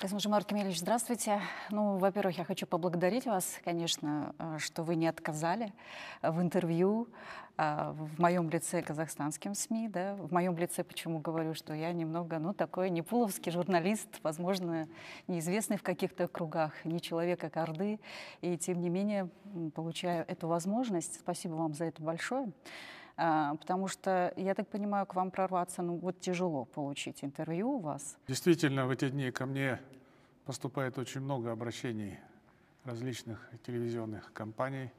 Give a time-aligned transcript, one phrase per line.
[0.00, 1.42] Казмажимар Кемельевич, здравствуйте.
[1.68, 5.74] Ну, во-первых, я хочу поблагодарить вас, конечно, э, что вы не отказали
[6.22, 7.06] в интервью
[7.58, 12.38] э, в моем лице казахстанским СМИ, да, в моем лице почему говорю, что я немного,
[12.38, 14.88] ну, такой не пуловский журналист, возможно,
[15.26, 18.00] неизвестный в каких-то кругах, не человек, а орды,
[18.40, 19.28] и тем не менее
[19.74, 21.20] получаю эту возможность.
[21.20, 22.50] Спасибо вам за это большое.
[23.22, 27.78] А, потому что, я так понимаю, к вам прорваться, ну вот тяжело получить интервью у
[27.78, 28.16] вас.
[28.26, 29.78] Действительно, в эти дни ко мне
[30.46, 32.18] поступает очень много обращений
[32.84, 34.90] различных телевизионных компаний,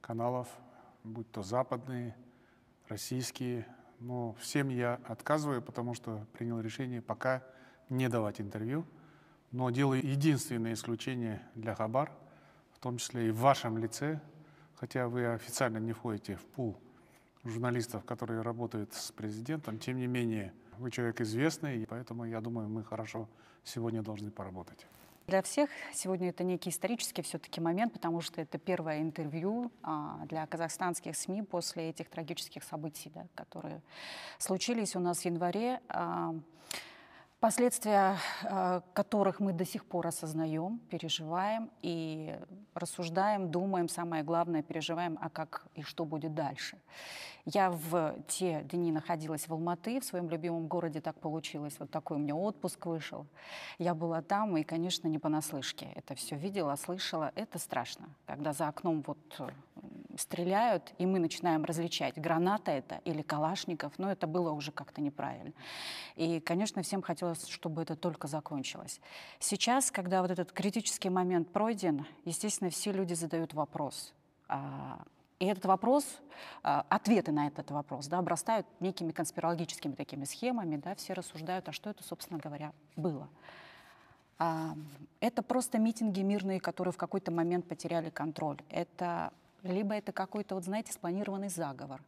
[0.00, 0.48] каналов,
[1.04, 2.16] будь то западные,
[2.88, 3.66] российские.
[3.98, 7.42] Но всем я отказываю, потому что принял решение пока
[7.90, 8.86] не давать интервью.
[9.50, 12.10] Но делаю единственное исключение для Хабар,
[12.72, 14.18] в том числе и в вашем лице,
[14.76, 16.80] хотя вы официально не входите в пул
[17.44, 19.78] журналистов, которые работают с президентом.
[19.78, 23.28] Тем не менее, вы человек известный, и поэтому, я думаю, мы хорошо
[23.64, 24.86] сегодня должны поработать.
[25.26, 30.44] Для всех сегодня это некий исторический все-таки момент, потому что это первое интервью а, для
[30.46, 33.80] казахстанских СМИ после этих трагических событий, да, которые
[34.38, 35.80] случились у нас в январе.
[35.88, 36.34] А,
[37.40, 42.38] последствия э, которых мы до сих пор осознаем, переживаем и
[42.74, 46.78] рассуждаем, думаем, самое главное, переживаем, а как и что будет дальше.
[47.46, 52.18] Я в те дни находилась в Алматы, в своем любимом городе так получилось, вот такой
[52.18, 53.26] у меня отпуск вышел.
[53.78, 55.88] Я была там и, конечно, не понаслышке.
[55.94, 57.32] Это все видела, слышала.
[57.34, 59.18] Это страшно, когда за окном вот
[60.16, 65.52] стреляют, и мы начинаем различать, граната это или калашников, но это было уже как-то неправильно.
[66.16, 69.00] И, конечно, всем хотелось, чтобы это только закончилось.
[69.38, 74.12] Сейчас, когда вот этот критический момент пройден, естественно, все люди задают вопрос.
[74.48, 75.02] А,
[75.38, 76.04] и этот вопрос,
[76.62, 81.72] а, ответы на этот вопрос, да, обрастают некими конспирологическими такими схемами, да, все рассуждают, а
[81.72, 83.28] что это, собственно говоря, было.
[84.38, 84.74] А,
[85.20, 88.58] это просто митинги мирные, которые в какой-то момент потеряли контроль.
[88.68, 89.32] Это
[89.62, 92.02] либо это какой-то, вот знаете, спланированный заговор,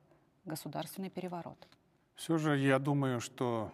[0.44, 1.68] государственный переворот.
[2.14, 3.72] Все же я думаю, что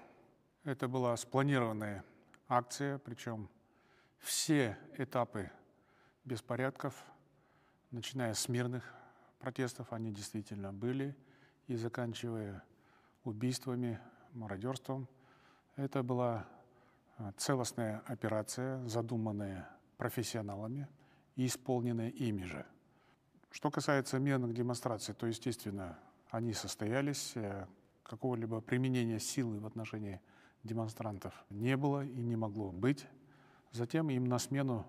[0.65, 2.05] это была спланированная
[2.49, 3.49] акция, причем
[4.19, 5.51] все этапы
[6.25, 6.95] беспорядков,
[7.91, 8.85] начиная с мирных
[9.39, 11.17] протестов, они действительно были,
[11.67, 12.65] и заканчивая
[13.25, 14.01] убийствами,
[14.33, 15.09] мародерством.
[15.77, 16.47] Это была
[17.19, 20.89] а, целостная операция, задуманная профессионалами
[21.37, 22.67] и исполненная ими же–
[23.59, 25.99] что касается мирных демонстраций, то, естественно,
[26.31, 27.67] они состоялись, э,
[28.05, 30.21] какого-либо применения силы в отношении
[30.63, 33.05] демонстрантов не было и не могло быть.
[33.73, 34.87] Затем им на смену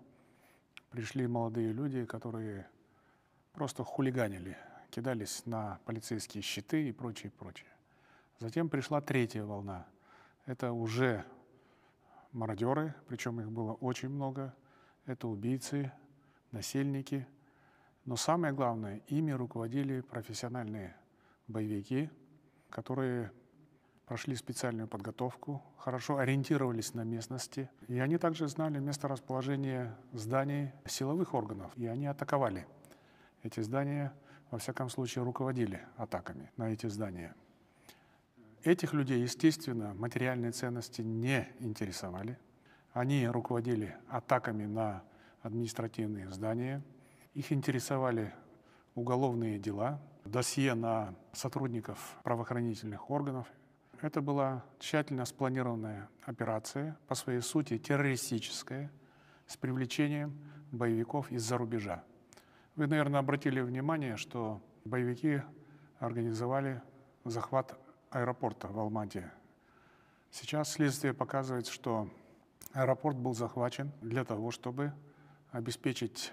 [0.91, 2.69] пришли молодые люди, которые
[3.53, 4.55] просто хулиганили,
[4.91, 7.71] кидались на полицейские щиты и прочее, прочее.
[8.37, 9.87] Затем пришла третья волна.
[10.45, 11.25] Это уже
[12.33, 14.53] мародеры, причем их было очень много.
[15.07, 15.91] Это убийцы,
[16.51, 17.25] насильники–
[18.09, 20.95] но самое главное, ими руководили профессиональные
[21.47, 22.09] боевики,
[22.71, 23.31] которые
[24.07, 27.69] прошли специальную подготовку, хорошо ориентировались на местности.
[27.87, 31.71] И они также знали место расположения зданий силовых органов.
[31.75, 32.65] И они атаковали
[33.43, 34.11] эти здания,
[34.49, 37.35] во всяком случае, руководили атаками на эти здания.
[38.63, 42.39] Этих людей, естественно, материальные ценности не интересовали.
[42.91, 45.03] Они руководили атаками на
[45.43, 46.81] административные здания–
[47.33, 48.33] их интересовали
[48.95, 53.47] уголовные дела, досье на сотрудников правоохранительных органов.
[54.01, 58.91] Это была тщательно спланированная операция, по своей сути террористическая,
[59.47, 60.37] с привлечением
[60.71, 62.03] боевиков из-за рубежа.
[62.75, 65.41] Вы, наверное, обратили внимание, что боевики
[65.99, 66.81] организовали
[67.25, 67.77] захват
[68.09, 69.31] аэропорта в Алмате.
[70.31, 72.09] Сейчас следствие показывает, что
[72.73, 74.93] аэропорт был захвачен для того, чтобы
[75.51, 76.31] обеспечить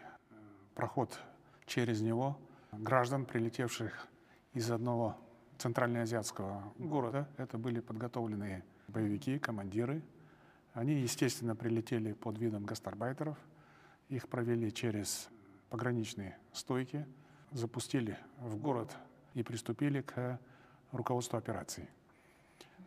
[0.77, 1.19] проход
[1.65, 2.39] через него
[2.71, 4.07] граждан, прилетевших
[4.53, 5.17] из одного
[5.59, 7.27] центральноазиатского города.
[7.39, 10.03] Это были подготовленные боевики, командиры.
[10.75, 13.39] Они, естественно, прилетели под видом гастарбайтеров.
[14.11, 15.29] Их провели через
[15.71, 17.07] пограничные стойки,
[17.53, 18.95] запустили в город
[19.35, 20.39] и приступили к
[20.93, 21.89] руководству операции.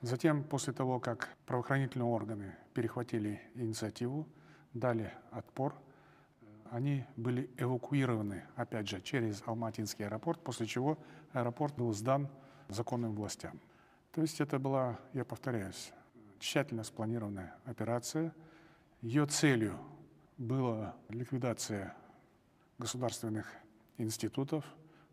[0.01, 4.27] Затем, после того, как правоохранительные органы перехватили инициативу,
[4.73, 5.73] дали отпор–
[6.71, 10.97] они были эвакуированы, опять же, через Алматинский аэропорт, после чего
[11.33, 12.29] аэропорт был сдан
[12.67, 13.59] законным властям.
[14.11, 15.91] То есть это была, я повторяюсь,
[16.39, 18.33] тщательно спланированная операция.
[19.01, 19.77] Ее целью
[20.37, 21.95] была ликвидация
[22.77, 23.51] государственных
[23.97, 24.65] институтов,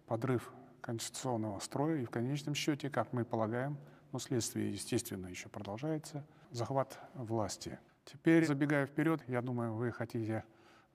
[0.07, 3.77] подрыв конституционного строя и в конечном счете, как мы полагаем,
[4.13, 7.79] но следствие, естественно, еще продолжается, захват власти.
[8.05, 10.45] Теперь, забегая вперед, я думаю, вы хотите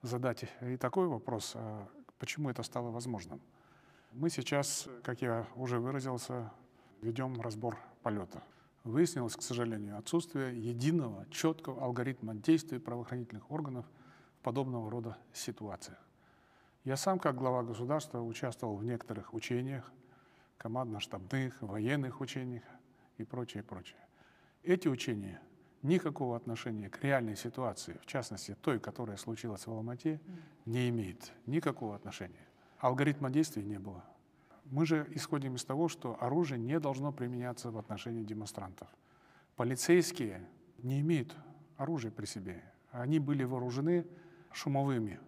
[0.02, 1.88] задать и такой вопрос, а
[2.18, 3.40] почему это стало возможным.
[4.12, 6.52] Мы сейчас, как я уже выразился,
[7.00, 8.42] ведем разбор полета.
[8.84, 13.86] Выяснилось, к сожалению, отсутствие единого, четкого алгоритма действий правоохранительных органов
[14.40, 15.98] в подобного рода ситуациях.
[16.84, 19.90] Я сам, как глава государства, участвовал в некоторых учениях,
[20.58, 22.64] командно-штабных, военных учениях
[23.18, 24.00] и прочее, прочее.
[24.64, 25.40] Эти учения
[25.82, 30.20] никакого отношения к реальной ситуации, в частности той, которая случилась в Алмате,
[30.64, 32.46] не имеют никакого отношения.
[32.78, 34.04] Алгоритма действий не было.
[34.64, 38.88] Мы же исходим из того, что оружие не должно применяться в отношении демонстрантов.
[39.56, 40.48] Полицейские
[40.78, 41.36] не имеют
[41.76, 42.62] оружия при себе.
[42.90, 44.06] Они были вооружены
[44.52, 45.20] шумовыми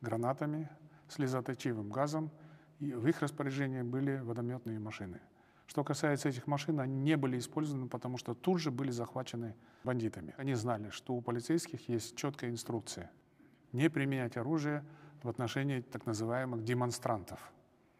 [0.00, 0.68] гранатами,
[1.08, 2.30] слезоточивым газом,
[2.78, 5.20] и в их распоряжении были водометные машины.
[5.68, 9.54] Что касается этих машин, они не были использованы, потому что тут же были захвачены
[9.84, 10.34] бандитами.
[10.38, 13.10] Они знали, что у полицейских есть четкая инструкция
[13.72, 14.82] не применять оружие
[15.22, 17.38] в отношении так называемых демонстрантов.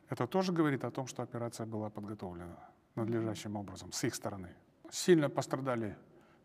[0.09, 2.59] Это тоже говорит о том, что операция была подготовлена
[2.95, 4.49] надлежащим образом с их стороны.
[4.91, 5.95] Сильно пострадали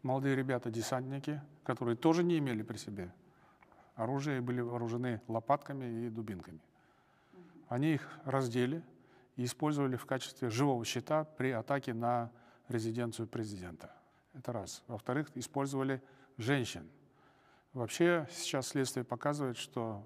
[0.03, 3.13] молодые ребята-десантники, которые тоже не имели при себе
[3.95, 6.59] оружия и были вооружены лопатками и дубинками.
[7.69, 8.83] Они их раздели
[9.35, 12.31] и использовали в качестве живого щита при атаке на
[12.67, 13.91] резиденцию президента.
[14.33, 14.83] Это раз.
[14.87, 16.01] Во-вторых, использовали
[16.37, 16.89] женщин.
[17.73, 20.03] Вообще сейчас следствие показывает, что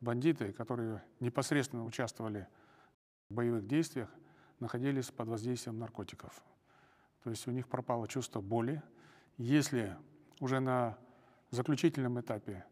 [0.00, 2.46] бандиты, которые непосредственно участвовали
[3.28, 4.10] в боевых действиях,
[4.60, 6.42] находились под воздействием наркотиков.
[7.22, 8.82] То есть у них пропало чувство боли.
[9.36, 9.96] Если
[10.40, 10.96] уже на
[11.50, 12.64] заключительном этапе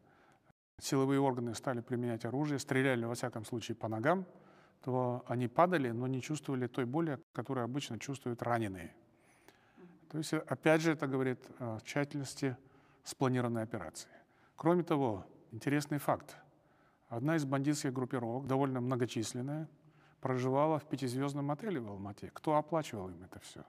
[0.78, 4.26] силовые органы стали применять оружие, стреляли, во всяком случае, по ногам,
[4.84, 8.94] то они падали, но не чувствовали той боли, которую обычно чувствуют раненые.
[10.10, 12.56] То есть, опять же, это говорит о тщательности
[13.02, 14.10] спланированной операции.
[14.56, 16.36] Кроме того, интересный факт.
[17.08, 19.68] Одна из бандитских группировок, довольно многочисленная,
[20.20, 22.30] проживала в пятизвездном отеле в Алмате.
[22.34, 23.64] Кто оплачивал им это все?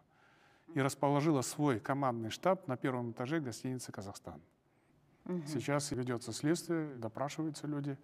[0.74, 4.42] И расположила свой командный штаб на первом этаже гостиницы «Казахстан».
[5.26, 5.44] Угу.
[5.48, 7.98] Сейчас ведется следствие, допрашиваются люди.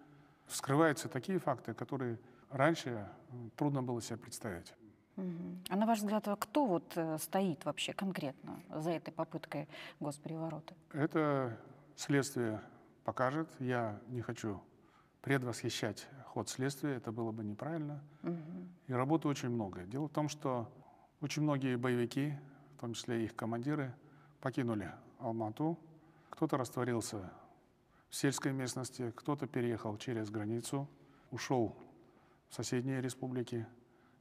[0.46, 2.18] Вскрываются такие факты, которые
[2.52, 3.08] раньше
[3.56, 4.74] трудно было себе представить.
[5.16, 9.68] А на ваш взгляд, а кто вот э, стоит вообще конкретно за этой попыткой
[10.00, 10.74] госпереворота?
[10.92, 11.58] Это
[11.96, 12.62] следствие
[13.04, 13.48] покажет.
[13.58, 14.62] Я не хочу
[15.20, 18.02] предвосхищать ход следствия, это было бы неправильно.
[18.22, 18.68] Угу.
[18.88, 19.82] И работы очень много.
[19.82, 20.68] Дело в том, что
[21.20, 22.34] очень многие боевики,
[22.76, 23.94] в том числе их командиры,
[24.40, 25.78] покинули Алмату,
[26.30, 27.30] кто-то растворился
[28.08, 30.88] в сельской местности, кто-то переехал через границу,
[31.30, 31.76] ушел
[32.52, 33.66] соседние республики,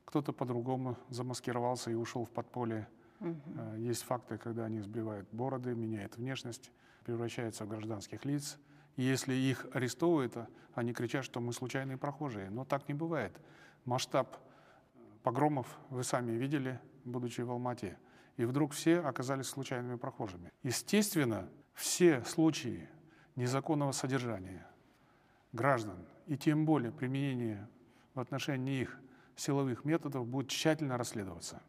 [0.06, 2.88] кто-то по-другому замаскировался и ушел в подполье.
[3.20, 3.76] Угу.
[3.78, 6.72] Есть факты, когда они сбривают бороды, меняют внешность,
[7.04, 8.58] превращаются в гражданских лиц.
[8.96, 10.36] И если их арестовывают,
[10.74, 12.50] они кричат, что мы случайные прохожие.
[12.50, 13.38] Но так не бывает.
[13.84, 14.38] Масштаб
[15.24, 17.98] погромов вы сами видели, будучи в Алмате.
[18.38, 20.52] И вдруг все оказались случайными прохожими.
[20.64, 22.90] Естественно, все случаи
[23.36, 24.66] незаконного содержания
[25.52, 27.70] граждан и тем более применения
[28.14, 28.98] в отношении их
[29.36, 31.62] силовых методов будет тщательно расследоваться.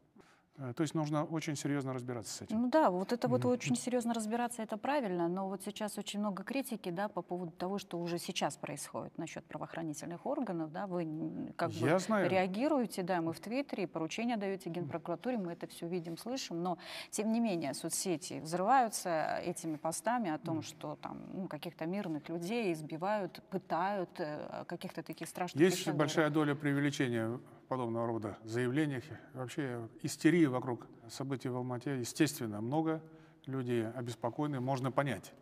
[0.59, 2.61] Э, то есть нужно очень серьезно разбираться с этим.
[2.61, 6.43] Ну да, вот это вот очень серьезно разбираться, это правильно, но вот сейчас очень много
[6.45, 11.73] критики, да, по поводу того, что уже сейчас происходит насчет правоохранительных органов, да, вы как
[11.73, 12.29] Я бы знаю.
[12.29, 16.79] реагируете, да, мы в Твиттере, поручения даете Генпрокуратуре, мы это все видим, слышим, но
[17.11, 22.73] тем не менее соцсети взрываются этими постами о том, что там ну, каких-то мирных людей
[22.73, 27.41] избивают, пытают, э, каких-то таких страшных Есть большая доля преувеличения
[27.73, 29.03] подобного рода заявлениях.
[29.33, 33.03] Вообще истерии вокруг событий в Алмате, естественно, много.
[33.47, 35.33] Люди обеспокоены, можно понять.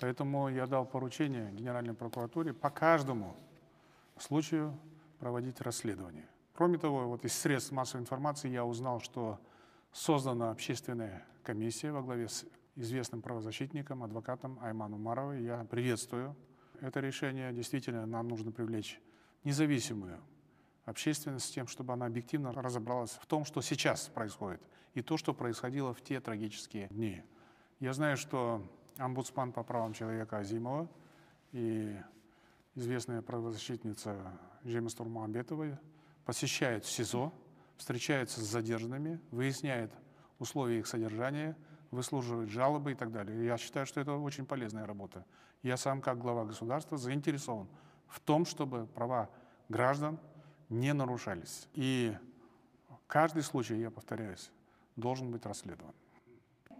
[0.00, 3.36] Поэтому я дал поручение Генеральной прокуратуре по каждому
[4.18, 4.76] случаю
[5.20, 6.28] проводить расследование.
[6.54, 9.38] Кроме того, вот из средств массовой информации я узнал, что
[9.92, 15.44] создана общественная комиссия во главе с известным правозащитником, адвокатом Айманом Маровой.
[15.44, 16.34] Я приветствую
[16.80, 17.52] это решение.
[17.52, 19.00] Действительно, нам нужно привлечь
[19.44, 20.18] независимую
[20.86, 24.62] общественность с тем, чтобы она объективно разобралась в том, что сейчас происходит,
[24.94, 27.22] и то, что происходило в те трагические дни.
[27.80, 28.62] Я знаю, что
[28.96, 30.88] омбудсман по правам человека Азимова
[31.52, 31.94] и
[32.74, 34.16] известная правозащитница
[34.64, 35.78] Жема Турмамбетова
[36.24, 37.32] посещают СИЗО,
[37.76, 39.92] встречаются с задержанными, выясняют
[40.38, 41.56] условия их содержания,
[41.90, 43.44] выслуживают жалобы и так далее.
[43.44, 45.24] Я считаю, что это очень полезная работа.
[45.62, 47.68] Я сам, как глава государства, заинтересован
[48.06, 49.30] в том, чтобы права
[49.68, 50.18] граждан
[50.68, 51.68] не нарушались.
[51.74, 52.16] И
[53.06, 54.50] каждый случай, я повторяюсь,
[54.96, 55.94] должен быть расследован.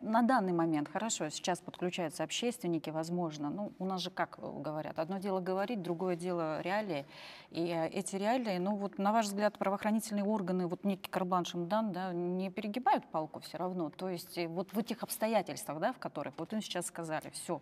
[0.03, 5.19] на данный момент, хорошо, сейчас подключаются общественники, возможно, ну, у нас же как говорят, одно
[5.19, 7.07] дело говорить, другое дело реалии,
[7.51, 11.93] и э, эти реалии, ну, вот, на ваш взгляд, правоохранительные органы, вот некий Карбан Шамдан,
[11.93, 15.99] да, не перегибают палку все равно, то есть э, вот в этих обстоятельствах, да, в
[15.99, 17.61] которых, вот им сейчас сказали, все,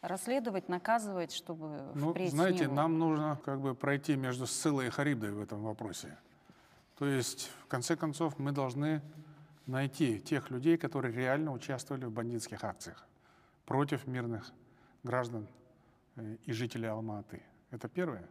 [0.00, 2.74] расследовать, наказывать, чтобы ну, впредь знаете, не было.
[2.74, 6.16] нам нужно как бы пройти между Сциллой и Харибдой в этом вопросе.
[6.98, 9.02] То есть, в конце концов, мы должны
[9.66, 13.06] найти тех людей, которые реально участвовали в бандитских акциях
[13.66, 14.50] против мирных
[15.02, 15.46] граждан
[16.16, 17.42] э, и жителей Алматы.
[17.70, 18.26] Это первое.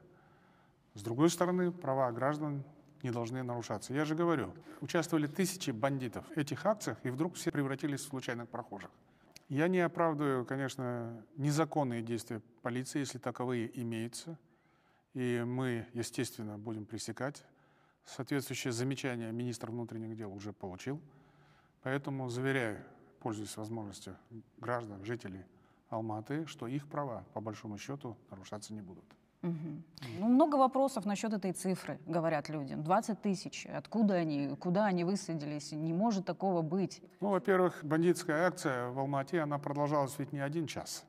[0.96, 2.64] С другой стороны, права граждан
[3.04, 3.94] не должны нарушаться.
[3.94, 8.50] Я же говорю, участвовали тысячи бандитов в этих акциях, и вдруг все превратились в случайных
[8.50, 8.90] прохожих.
[9.50, 14.38] Я не оправдываю, конечно, незаконные действия полиции, если таковые имеются.
[15.13, 17.46] И мы, естественно, будем пресекать.
[18.06, 21.01] Соответствующее замечание министр внутренних дел уже получил.
[21.82, 22.84] Поэтому заверяю,
[23.20, 24.18] пользуясь возможностью
[24.58, 25.46] граждан, жителей
[25.89, 29.06] Алматы, что их права, по большому счету, нарушаться не будут.
[29.48, 30.18] Угу.
[30.20, 32.75] Ну, много вопросов насчет этой цифры, говорят люди.
[32.75, 33.66] 20 тысяч.
[33.66, 35.72] Откуда они, куда они высадились?
[35.72, 37.01] Не может такого быть.
[37.22, 41.06] Ну, во-первых, бандитская акция в Алмате, она продолжалась ведь не один час.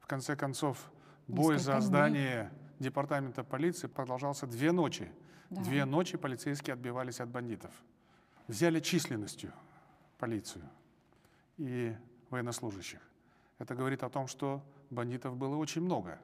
[0.00, 0.90] В конце концов,
[1.26, 2.88] бой Несколько за здание дней.
[2.88, 5.10] департамента полиции продолжался две ночи.
[5.50, 5.62] Да.
[5.62, 7.72] Две ночи полицейские отбивались от бандитов.
[8.48, 9.52] Взяли численностью
[10.18, 10.64] полицию
[11.56, 11.94] и
[12.30, 13.00] военнослужащих.
[13.58, 16.18] Это говорит о том, что бандитов было очень много.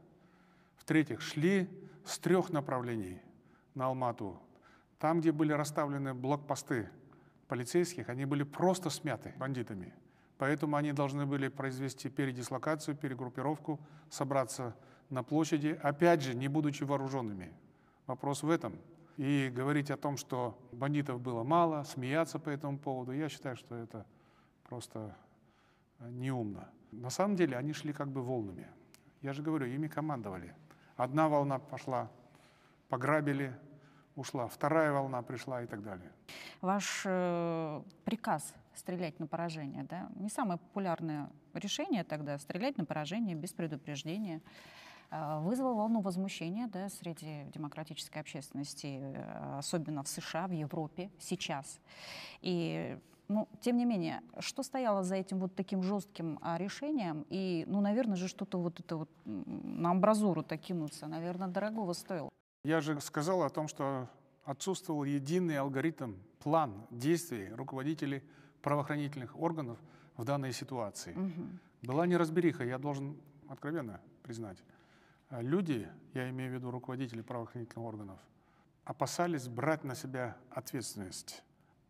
[0.82, 1.70] В-третьих, шли
[2.04, 3.22] с трех направлений
[3.76, 4.42] на Алмату.
[4.98, 6.90] Там, где были расставлены блокпосты
[7.46, 9.94] полицейских, они были просто смяты бандитами.
[10.38, 13.78] Поэтому они должны были произвести передислокацию, перегруппировку,
[14.10, 14.74] собраться
[15.08, 17.52] на площади, опять же, не будучи вооруженными.
[18.08, 18.76] Вопрос в этом.
[19.16, 23.76] И говорить о том, что бандитов было мало, смеяться по этому поводу, я считаю, что
[23.76, 24.04] это
[24.64, 25.14] просто
[26.00, 26.68] неумно.
[26.90, 28.66] На самом деле они шли как бы волнами.
[29.20, 30.56] Я же говорю, ими командовали.
[30.96, 32.10] Одна волна пошла,
[32.88, 33.54] пограбили,
[34.16, 36.10] ушла, вторая волна пришла и так далее.
[36.60, 43.36] Ваш э, приказ стрелять на поражение, да, не самое популярное решение тогда, стрелять на поражение
[43.36, 44.40] без предупреждения,
[45.10, 51.80] э, вызвал волну возмущения да, среди демократической общественности, э, особенно в США, в Европе сейчас.
[52.40, 57.24] И ну, тем не менее, что стояло за этим вот таким жестким а, решением?
[57.30, 62.28] И, ну, наверное же, что-то вот это вот на амбразуру-то кинуться, наверное, дорогого стоило.
[62.64, 64.08] Я же сказал о том, что
[64.44, 68.22] отсутствовал единый алгоритм, план действий руководителей
[68.60, 69.78] правоохранительных органов
[70.16, 71.12] в данной ситуации.
[71.14, 71.88] Угу.
[71.88, 73.16] Была неразбериха, я должен
[73.48, 74.62] откровенно признать.
[75.30, 78.20] Люди, я имею в виду руководители правоохранительных органов,
[78.84, 81.42] опасались брать на себя ответственность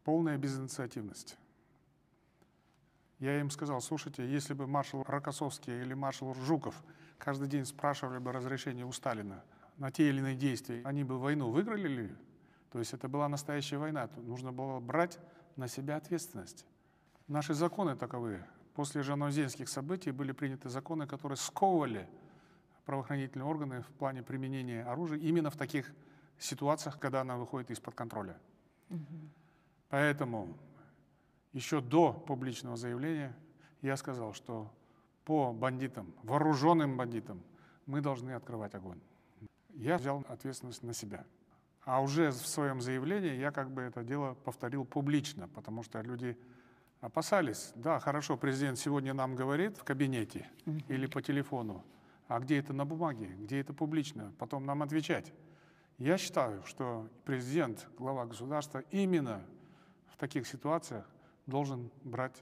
[0.05, 1.37] полная безинициативность.
[3.19, 6.83] Я им сказал, слушайте, если бы маршал Рокоссовский или маршал Жуков
[7.19, 9.45] каждый день спрашивали бы разрешение у Сталина
[9.79, 12.17] на те или иные действия, они бы войну выиграли ли?
[12.73, 15.21] То есть это была настоящая война, нужно было брать
[15.57, 16.67] на себя ответственность.
[17.29, 18.45] Наши законы таковы.
[18.75, 22.09] После жанозенских событий были приняты законы, которые сковывали
[22.87, 25.93] правоохранительные органы в плане применения оружия именно в таких
[26.39, 28.37] ситуациях, когда она выходит из-под контроля.
[28.91, 28.99] Угу.
[29.93, 30.57] Поэтому
[31.53, 33.37] еще до публичного заявления
[33.83, 34.73] я сказал, что
[35.27, 37.43] по бандитам, вооруженным бандитам,
[37.85, 38.99] мы должны открывать огонь.
[39.75, 41.27] Я взял ответственность на себя.
[41.85, 46.39] А уже в своем заявлении я как бы это дело повторил публично, потому что люди
[47.03, 47.73] опасались.
[47.75, 50.49] Да, хорошо, президент сегодня нам говорит в кабинете
[50.89, 51.85] или по телефону,
[52.29, 55.35] а где это на бумаге, где это публично, потом нам отвечать.
[55.99, 59.45] Я считаю, что президент, глава государства именно
[60.23, 61.05] таких ситуациях
[61.47, 62.41] должен брать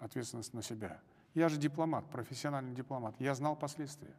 [0.00, 1.00] ответственность на себя.
[1.34, 3.14] Я же дипломат, профессиональный дипломат.
[3.20, 4.12] Я знал последствия.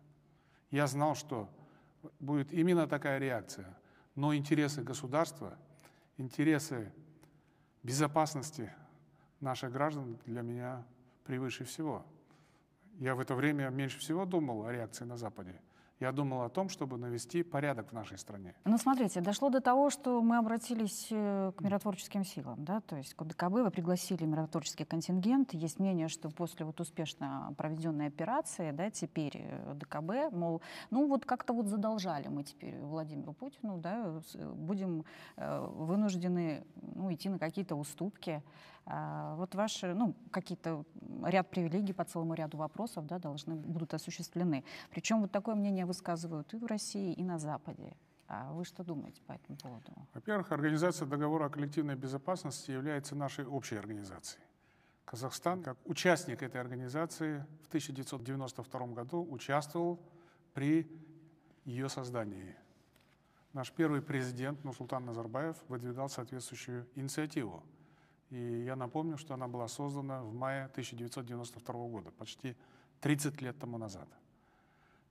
[0.72, 1.50] Я знал, что
[2.22, 3.77] будет именно такая реакция.
[4.15, 5.57] Но интересы государства,
[6.15, 6.93] интересы
[7.83, 8.72] безопасности
[9.41, 10.86] наших граждан для меня
[11.25, 12.05] превыше всего.
[13.00, 15.60] Я в это время меньше всего думал о реакции на Западе.
[16.03, 18.53] Я думал о том, чтобы навести порядок в нашей стране.
[18.65, 23.13] Ну, смотрите, дошло до того, что мы обратились э, к миротворческим силам, да, то есть
[23.13, 25.53] к ДКБ вы пригласили миротворческий контингент.
[25.53, 31.24] Есть мнение, что после вот успешно проведенной операции, да, теперь э, ДКБ, мол, ну вот
[31.24, 34.19] как-то вот задолжали мы теперь Владимиру Путину, да,
[34.55, 35.05] будем
[35.38, 38.43] э, вынуждены ну, идти на какие-то уступки.
[38.86, 40.83] А, вот ваши, ну, какие-то
[41.24, 44.65] ряд привилегий по целому ряду вопросов, да, должны будут осуществлены.
[44.89, 47.95] Причем вот такое мнение высказывают и в России, и на Западе.
[48.27, 49.91] А вы что думаете по этому поводу?
[50.13, 54.43] Во-первых, Организация договора о коллективной безопасности является нашей общей организацией.
[55.05, 60.00] Казахстан, как участник этой организации, в 1992 году участвовал
[60.53, 60.88] при
[61.65, 62.55] ее создании.
[63.53, 67.63] Наш первый президент Нурсултан Назарбаев выдвигал соответствующую инициативу.
[68.31, 72.55] И я напомню, что она была создана в мае 1992 года, почти
[73.01, 74.07] 30 лет тому назад.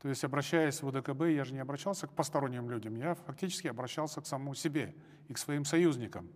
[0.02, 4.20] То есть, обращаясь в ОДКБ, я же не обращался к посторонним людям, я фактически обращался
[4.20, 4.96] к самому себе
[5.28, 6.28] и к своим союзникам.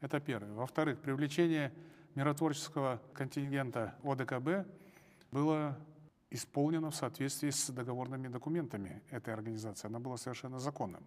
[0.00, 0.52] Это первое.
[0.52, 1.72] Во-вторых, привлечение
[2.14, 4.68] миротворческого контингента ОДКБ
[5.32, 5.76] было
[6.30, 9.88] исполнено в соответствии с договорными документами этой организации.
[9.88, 11.04] Она была совершенно законным.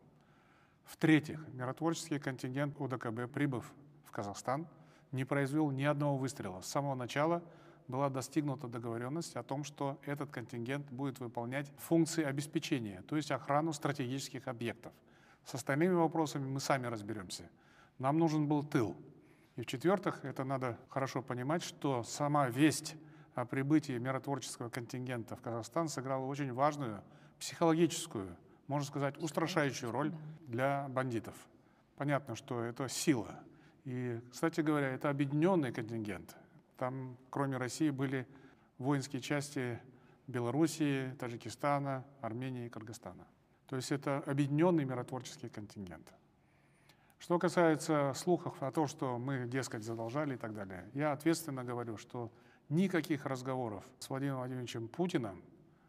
[0.83, 3.71] В-третьих, миротворческий контингент ОДКБ, прибыв
[4.03, 4.67] в Казахстан,
[5.13, 6.59] не произвел ни одного выстрела.
[6.59, 7.41] С самого начала
[7.87, 13.73] была достигнута договоренность о том, что этот контингент будет выполнять функции обеспечения, то есть охрану
[13.73, 14.93] стратегических объектов.
[15.45, 17.49] С остальными вопросами мы сами разберемся.
[17.99, 18.95] Нам нужен был тыл.
[19.55, 22.95] И в-четвертых, это надо хорошо понимать, что сама весть
[23.35, 27.03] о прибытии миротворческого контингента в Казахстан сыграла очень важную
[27.39, 28.35] психологическую,
[28.67, 30.13] можно сказать, устрашающую роль
[30.47, 31.35] для бандитов.
[31.97, 33.39] Понятно, что это сила.
[33.85, 36.35] И, кстати говоря, это объединенный контингент.
[36.83, 38.27] Там, кроме России, были
[38.77, 39.79] воинские части
[40.27, 43.25] Белоруссии, Таджикистана, Армении и Кыргызстана.
[43.67, 46.13] То есть это объединенный миротворческий контингент.
[47.19, 51.95] Что касается слухов о том, что мы, дескать, задолжали и так далее, я ответственно говорю,
[51.95, 52.29] что
[52.67, 55.41] никаких разговоров с Владимиром Владимировичем Путиным,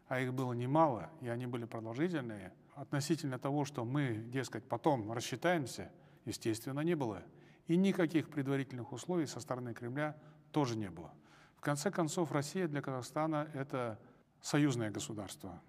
[0.07, 5.91] а их было немало, и они были продолжительные, относительно того, что мы, дескать, потом рассчитаемся,
[6.23, 7.21] естественно, не было.
[7.67, 10.15] И никаких предварительных условий со стороны Кремля
[10.55, 11.11] тоже не было.
[11.57, 13.99] В конце концов, Россия для Казахстана– это
[14.39, 15.61] союзное государство.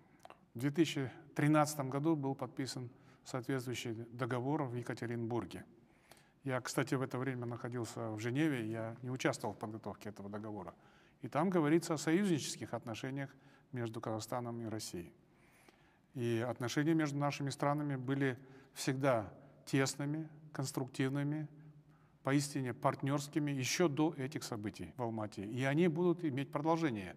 [0.54, 2.88] В 2013 году был подписан
[3.24, 5.64] соответствующий договор в Екатеринбурге.
[6.44, 10.72] Я, кстати, в это время находился в Женеве, я не участвовал в подготовке этого договора.
[11.20, 13.34] И там говорится о союзнических отношениях
[13.72, 15.12] между Казахстаном и Россией.
[16.14, 18.38] И отношения между нашими странами были
[18.72, 21.48] всегда тесными, конструктивными,
[22.26, 25.44] поистине партнерскими еще до этих событий в Алмате.
[25.44, 27.14] И они будут иметь продолжение.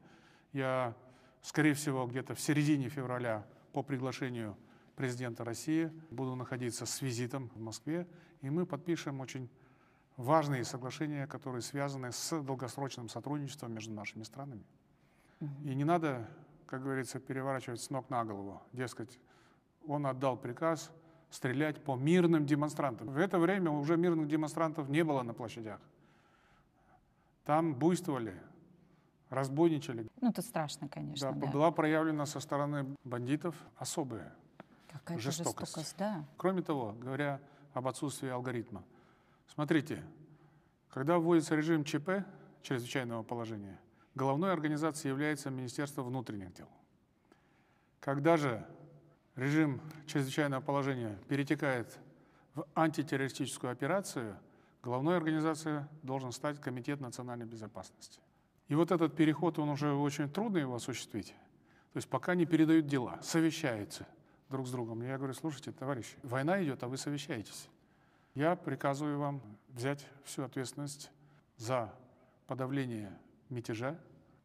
[0.53, 0.95] Я,
[1.41, 3.43] скорее всего, где-то в середине февраля
[3.73, 4.55] по приглашению
[4.95, 8.07] президента России буду находиться с визитом в Москве,
[8.41, 9.49] и мы подпишем очень
[10.15, 14.63] важные соглашения, которые связаны с долгосрочным сотрудничеством между нашими странами.
[15.63, 16.29] И не надо,
[16.67, 18.61] как говорится, переворачивать с ног на голову.
[18.73, 19.19] Дескать,
[19.87, 20.91] он отдал приказ
[21.29, 23.09] стрелять по мирным демонстрантам.
[23.09, 25.79] В это время уже мирных демонстрантов не было на площадях.
[27.45, 28.39] Там буйствовали,
[29.29, 30.07] разбойничали.
[30.21, 31.31] Ну, это страшно, конечно.
[31.31, 31.47] Да, да.
[31.47, 34.33] Была проявлена со стороны бандитов особая
[34.91, 35.75] Какая жестокость.
[35.75, 36.25] жестокость да.
[36.37, 37.39] Кроме того, говоря
[37.73, 38.83] об отсутствии алгоритма,
[39.47, 40.03] смотрите,
[40.89, 42.25] когда вводится режим ЧП,
[42.61, 43.79] чрезвычайного положения,
[44.15, 46.67] головной организацией является Министерство внутренних дел.
[47.99, 48.65] Когда же
[49.39, 51.97] режим чрезвычайного положения перетекает
[52.55, 54.37] в антитеррористическую операцию,
[54.83, 58.19] главной организацией должен стать Комитет национальной безопасности.
[58.67, 61.33] И вот этот переход, он уже очень трудно его осуществить.
[61.93, 64.05] То есть пока не передают дела, совещаются
[64.49, 65.01] друг с другом.
[65.01, 67.67] Я говорю, слушайте, товарищи, война идет, а вы совещаетесь.
[68.35, 71.11] Я приказываю вам взять всю ответственность
[71.57, 71.93] за
[72.45, 73.11] подавление
[73.49, 73.99] мятежа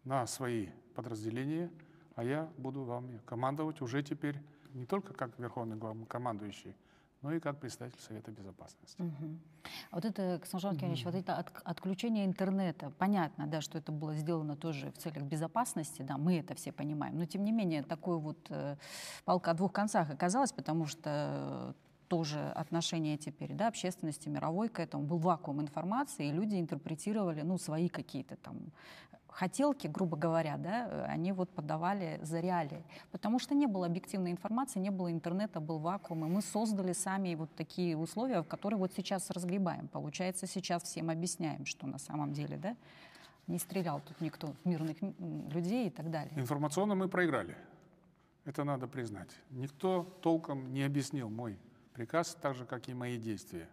[0.04, 1.70] на свои подразделения,
[2.14, 4.37] а я буду вам командовать уже теперь
[4.74, 6.74] не только как верховный главнокомандующий,
[7.22, 9.00] но и как представитель Совета Безопасности.
[9.00, 9.38] Угу.
[9.92, 11.10] Вот это, Константин Кенич, угу.
[11.10, 16.02] вот это от, отключение интернета, понятно, да, что это было сделано тоже в целях безопасности,
[16.02, 18.76] да, мы это все понимаем, но тем не менее такой вот э,
[19.24, 21.74] палка о двух концах оказалась, потому что
[22.08, 25.04] тоже отношение теперь да, общественности мировой к этому.
[25.04, 28.58] Был вакуум информации, и люди интерпретировали ну, свои какие-то там
[29.35, 32.85] хотелки, грубо говоря, да, они вот подавали за реалии.
[33.11, 37.35] Потому что не было объективной информации, не было интернета, был вакуум, и мы создали сами
[37.35, 39.88] вот такие условия, в которые вот сейчас разгребаем.
[39.88, 42.77] Получается, сейчас всем объясняем, что на самом деле, да,
[43.49, 44.97] не стрелял тут никто мирных
[45.53, 46.33] людей и так далее.
[46.37, 47.57] Информационно мы проиграли.
[48.44, 49.31] Это надо признать.
[49.51, 51.59] Никто толком не объяснил мой
[51.92, 53.68] приказ, так же, как и мои действия.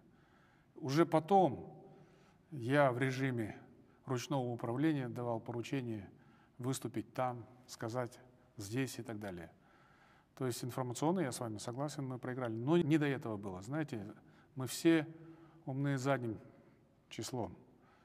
[0.77, 1.71] Уже потом
[2.49, 3.55] я в режиме
[4.05, 6.09] ручного управления давал поручение
[6.57, 8.19] выступить там, сказать
[8.57, 9.51] здесь и так далее.
[10.35, 12.53] То есть информационно, я с вами согласен, мы проиграли.
[12.53, 13.61] Но не до этого было.
[13.61, 14.13] Знаете,
[14.55, 15.07] мы все
[15.65, 16.39] умные задним
[17.09, 17.55] числом.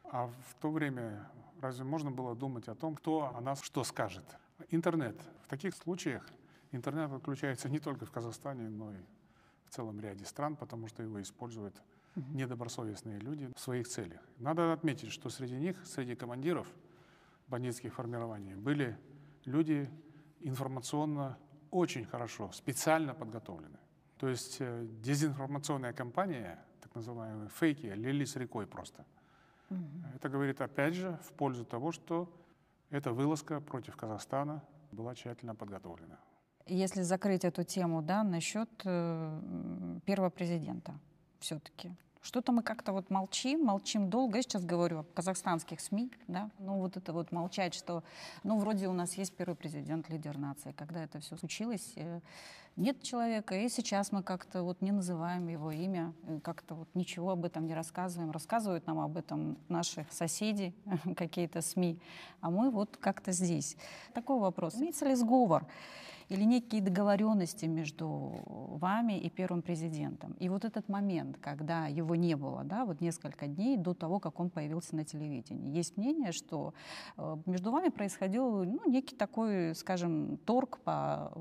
[0.05, 1.31] А в то время
[1.61, 4.25] разве можно было думать о том, кто о нас что скажет?
[4.71, 5.21] Интернет.
[5.45, 6.29] В таких случаях
[6.73, 8.99] интернет отключается не только в Казахстане, но и
[9.65, 11.83] в целом ряде стран, потому что его используют
[12.17, 14.21] недобросовестные люди в своих целях.
[14.39, 16.67] Надо отметить, что среди них, среди командиров
[17.49, 18.99] бандитских формирований, были
[19.45, 19.89] люди
[20.41, 21.39] информационно
[21.71, 23.79] очень хорошо, специально подготовлены.
[24.19, 29.05] То есть э, дезинформационная кампания, так называемые фейки, лились рекой просто.
[29.71, 29.79] Угу.
[30.15, 32.33] Это говорит опять же в пользу того, что
[32.91, 36.19] эта вылазка против Казахстана была тщательно подготовлена.
[36.67, 40.99] Если закрыть эту тему, да, насчет э, первого президента
[41.39, 41.93] все-таки.
[42.27, 44.39] Что-то мы как-то вот молчим, молчим долго.
[44.39, 46.51] Я сейчас говорю о казахстанских СМИ, да.
[46.59, 48.03] Ну вот это вот молчать, что,
[48.43, 50.73] ну вроде у нас есть первый президент, лидер нации.
[50.73, 52.19] Когда это все случилось, э,
[52.75, 56.13] нет человека, и сейчас мы как-то вот не называем его имя,
[56.43, 58.33] как-то вот ничего об этом не рассказываем.
[58.33, 60.75] Рассказывают нам об этом наши соседи,
[61.17, 62.01] какие-то СМИ,
[62.41, 63.77] а мы вот как-то здесь.
[64.15, 64.75] Такой вопрос.
[64.75, 65.65] Имеется ли сговор?
[66.29, 70.33] Или некие договоренности между вами и первым президентом.
[70.41, 74.41] И вот этот момент, когда его не было, да, вот несколько дней до того, как
[74.41, 76.75] он появился на телевидении, есть мнение, что
[77.17, 81.33] э, между вами происходил ну, некий такой, скажем, торг по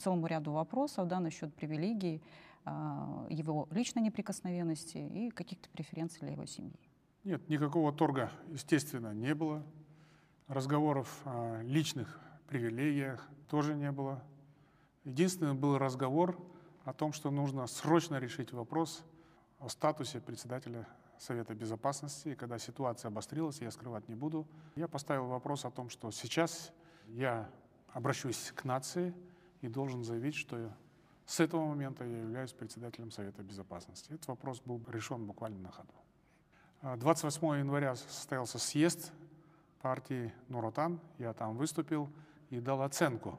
[0.00, 2.22] целому ряду вопросов да, насчет привилегий,
[2.66, 6.78] а, его личной неприкосновенности и каких-то преференций для его семьи.
[7.22, 9.62] Нет, никакого торга, естественно, не было.
[10.48, 11.24] Разговоров
[11.62, 12.20] личных
[12.54, 14.22] привилегиях тоже не было.
[15.02, 16.38] Единственный был разговор
[16.84, 19.02] о том, что нужно срочно решить вопрос
[19.58, 20.86] о статусе председателя
[21.18, 22.28] Совета Безопасности.
[22.28, 26.72] И когда ситуация обострилась, я скрывать не буду, я поставил вопрос о том, что сейчас
[27.08, 27.50] я
[27.88, 29.12] обращусь к нации
[29.60, 30.72] и должен заявить, что
[31.26, 34.12] с этого момента я являюсь председателем Совета Безопасности.
[34.12, 35.94] Этот вопрос был решен буквально на ходу.
[36.98, 39.10] 28 а января состоялся съезд
[39.82, 41.00] партии Нуротан.
[41.18, 42.08] Я там выступил
[42.50, 43.38] и дал оценку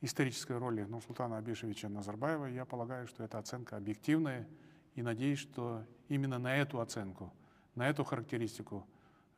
[0.00, 2.46] исторической роли Нурсултана Абишевича Назарбаева.
[2.46, 4.48] Я полагаю, что эта оценка объективная
[4.94, 7.32] и надеюсь, что именно на эту оценку,
[7.74, 8.86] на эту характеристику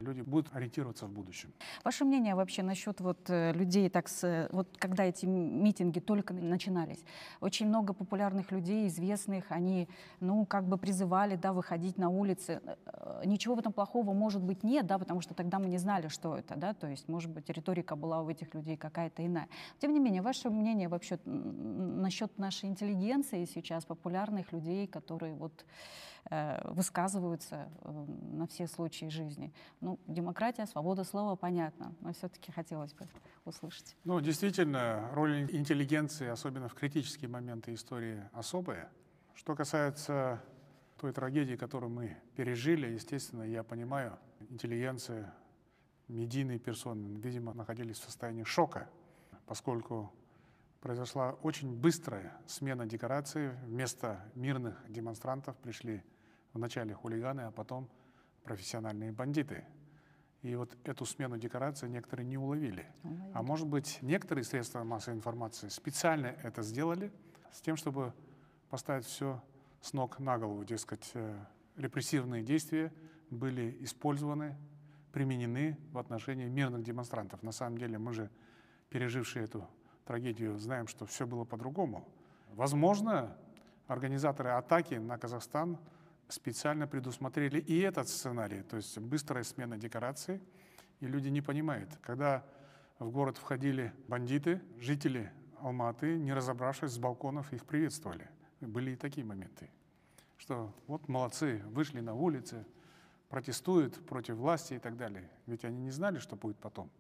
[0.01, 1.53] люди будут ориентироваться в будущем.
[1.85, 7.05] Ваше мнение вообще насчет вот э, людей, так с, вот когда эти митинги только начинались?
[7.41, 9.89] Очень много популярных людей, известных, они,
[10.21, 12.61] ну, как бы призывали, да, выходить на улицы.
[12.87, 16.09] Э, ничего в этом плохого, может быть, нет, да, потому что тогда мы не знали,
[16.09, 19.49] что это, да, то есть, может быть, риторика была у этих людей какая-то иная.
[19.79, 25.65] Тем не менее, ваше мнение вообще насчет нашей интеллигенции сейчас, популярных людей, которые вот
[26.20, 26.20] Э,
[26.65, 29.53] высказываются э, на все случаи жизни.
[29.81, 33.07] Ну, демократия, свобода слова, понятно, но все-таки хотелось бы
[33.45, 33.97] услышать.
[34.05, 38.91] Ну, действительно, роль интеллигенции, особенно в критические моменты истории, особая.
[39.35, 40.43] Что касается
[40.99, 44.19] той трагедии, которую мы пережили, естественно, я понимаю,
[44.51, 45.35] интеллигенция,
[46.09, 48.89] медийные персоны, видимо, находились в состоянии шока,
[49.47, 50.13] поскольку
[50.81, 53.57] произошла очень быстрая смена декорации.
[53.67, 56.03] Вместо мирных демонстрантов пришли
[56.53, 57.89] вначале хулиганы, а потом
[58.45, 59.65] профессиональные бандиты.
[60.43, 62.87] И вот эту смену декорации некоторые не уловили.
[63.35, 67.13] А может быть, некоторые средства массовой информации специально это сделали
[67.53, 68.15] с тем, чтобы
[68.71, 69.43] поставить все
[69.83, 70.65] с ног на голову.
[70.65, 71.45] Дескать, э,
[71.77, 72.93] репрессивные действия
[73.29, 74.57] были использованы,
[75.13, 77.43] применены в отношении мирных демонстрантов.
[77.43, 78.31] На самом деле мы же,
[78.89, 79.69] пережившие эту
[80.05, 82.07] трагедию, знаем, что все было по-другому.
[82.53, 83.37] Возможно,
[83.87, 85.79] организаторы атаки на Казахстан
[86.29, 90.41] специально предусмотрели и этот сценарий, то есть быстрая смена декораций,
[91.01, 91.97] и люди не понимают.
[92.03, 92.45] Когда
[92.99, 98.29] в город входили бандиты, жители Алматы, не разобравшись с балконов, их приветствовали.
[98.61, 99.71] Были и такие моменты,
[100.37, 102.67] что вот молодцы, вышли на улицы,
[103.29, 105.31] протестуют против власти и так далее.
[105.47, 106.91] Ведь они не знали, что будет потом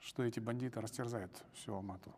[0.00, 2.12] что эти бандиты растерзают всю Алмату.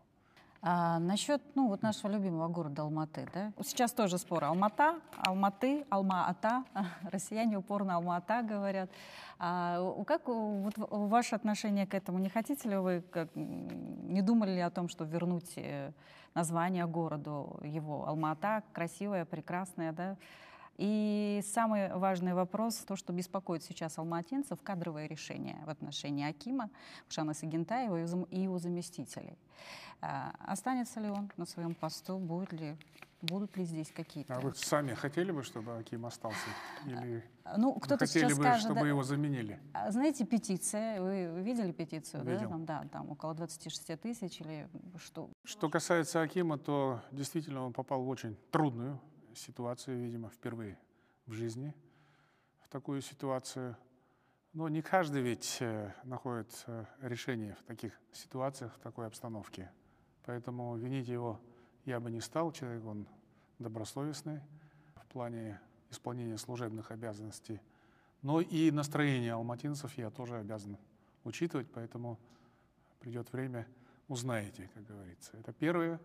[0.62, 3.26] А, насчет ну, вот нашего любимого города Алматы.
[3.32, 3.52] Да?
[3.62, 4.44] Сейчас тоже спор.
[4.44, 6.64] Алмата, Алматы, Алма-Ата.
[7.10, 8.90] Россияне упорно Алма-Ата говорят.
[9.38, 12.18] А, как вот, ваше отношение к этому?
[12.18, 15.92] Не хотите ли вы, как, не думали ли о том, что вернуть э,
[16.34, 18.06] название городу его?
[18.06, 20.16] Алма-Ата красивая, прекрасная, да?
[20.80, 26.70] И самый важный вопрос, то, что беспокоит сейчас алматинцев, кадровое решение в отношении Акима,
[27.10, 29.36] Шана Сагентаева и его заместителей.
[30.00, 32.78] А, останется ли он на своем посту, будет ли
[33.22, 34.34] Будут ли здесь какие-то?
[34.36, 36.38] А вы сами хотели бы, чтобы Аким остался?
[36.86, 37.22] Или
[37.58, 39.60] ну, кто-то хотели сейчас бы, скажет, чтобы да, его заменили?
[39.74, 42.24] А, знаете, петиция, вы видели петицию?
[42.24, 42.40] Видел.
[42.40, 42.48] Да?
[42.48, 44.66] Там, да, там около 26 тысяч или
[44.96, 45.28] что?
[45.44, 48.98] Что касается Акима, то действительно он попал в очень трудную
[49.34, 50.78] ситуацию, видимо, впервые
[51.26, 51.74] в жизни,
[52.60, 53.76] в такую ситуацию.
[54.52, 59.70] Но не каждый ведь э, находит э, решение в таких ситуациях, в такой обстановке.
[60.24, 61.40] Поэтому винить его
[61.84, 62.52] я бы не стал.
[62.52, 63.06] Человек, он
[63.58, 64.40] добросовестный
[64.96, 67.60] в плане исполнения служебных обязанностей,
[68.22, 70.78] но и настроение алматинцев я тоже обязан
[71.24, 72.18] учитывать, поэтому
[73.00, 73.66] придет время,
[74.08, 75.36] узнаете, как говорится.
[75.36, 76.00] Это первое.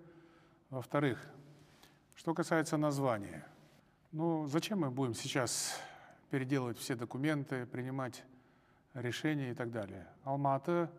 [0.70, 1.26] Во-вторых,
[2.16, 3.46] что касается названия.
[4.12, 5.80] Ну, зачем мы будем сейчас
[6.30, 8.24] переделывать все документы, принимать
[8.94, 10.08] решения и так далее?
[10.24, 10.90] Алматы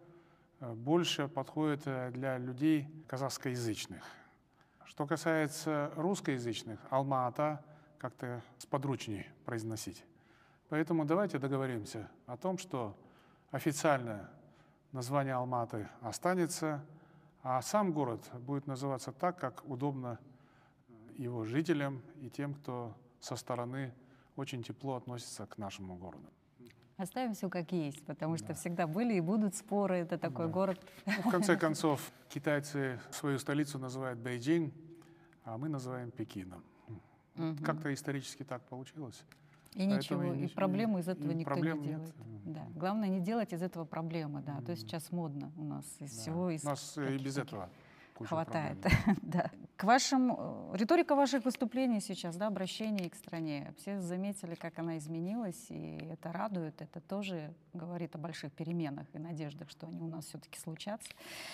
[0.61, 4.05] э, больше подходит э, для людей казахскоязычных.
[4.85, 7.65] Что касается русскоязычных, Алма-Ата
[7.99, 10.05] как-то сподручнее произносить.
[10.69, 12.97] Поэтому давайте договоримся о том, что
[13.51, 14.29] официально
[14.93, 16.85] название Алматы останется,
[17.43, 20.19] а сам город будет называться так, как удобно
[21.17, 23.93] его жителям и тем, кто со стороны
[24.37, 26.29] очень тепло относится к нашему городу.
[26.97, 28.55] Оставим все как есть, потому что да.
[28.55, 29.97] всегда были и будут споры.
[29.97, 30.53] Это такой да.
[30.53, 30.81] город.
[31.05, 34.73] Ну, в конце концов, китайцы свою столицу называют Бейджин,
[35.45, 36.65] а мы называем Пекином.
[37.37, 37.65] Угу.
[37.65, 39.23] Как-то исторически так получилось.
[39.75, 42.15] И ничего, и, и проблему из этого никто не делает.
[42.47, 42.67] Да.
[42.75, 44.57] Главное не делать из этого проблемы, да.
[44.57, 44.65] Mm.
[44.65, 46.23] То есть сейчас модно у нас из да.
[46.23, 46.49] всего.
[46.49, 47.69] Из у нас и без этого
[48.15, 48.79] хватает.
[49.23, 49.51] да.
[49.77, 54.97] К вашим, э, риторика ваших выступлений сейчас, да, обращений к стране, все заметили, как она
[54.97, 60.07] изменилась, и это радует, это тоже говорит о больших переменах и надеждах, что они у
[60.07, 61.11] нас все-таки случатся.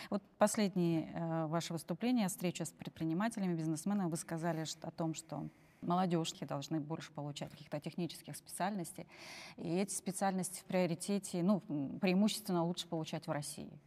[0.08, 5.48] Вот последнее э, ваше выступление, встреча с предпринимателями, бизнесменами, вы сказали о том, что
[5.80, 9.08] молодежки должны больше получать каких-то технических специальностей.
[9.56, 11.60] И эти специальности в приоритете, ну,
[12.00, 13.80] преимущественно лучше получать в России.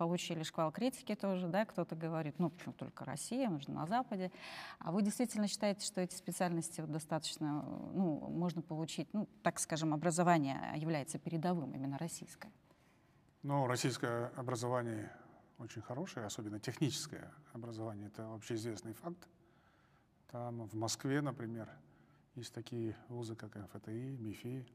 [0.00, 4.32] Получили шквал критики тоже, да, кто-то говорит, ну, почему только Россия, нужно на Западе.
[4.78, 10.72] А вы действительно считаете, что эти специальности достаточно, ну, можно получить, ну, так скажем, образование
[10.76, 12.50] является передовым, именно российское?
[13.42, 15.12] Ну, российское образование
[15.58, 19.28] очень хорошее, особенно техническое образование, это вообще известный факт.
[20.28, 21.68] Там в Москве, например,
[22.36, 24.66] есть такие вузы, как МФТИ, МИФИ,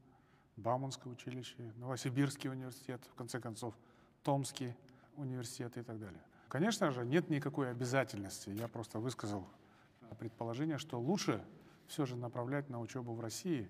[0.55, 3.73] Бауманское училище, Новосибирский университет, в конце концов,
[4.21, 4.75] Томский
[5.17, 6.21] университет и так далее.
[6.47, 8.49] Конечно же, нет никакой обязательности.
[8.49, 9.47] Я просто высказал
[10.19, 11.43] предположение, что лучше
[11.87, 13.69] все же направлять на учебу в России,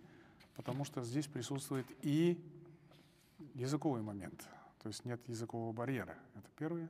[0.56, 2.44] потому что здесь присутствует и
[3.54, 4.46] языковый момент,
[4.82, 6.16] то есть нет языкового барьера.
[6.36, 6.90] Это первое.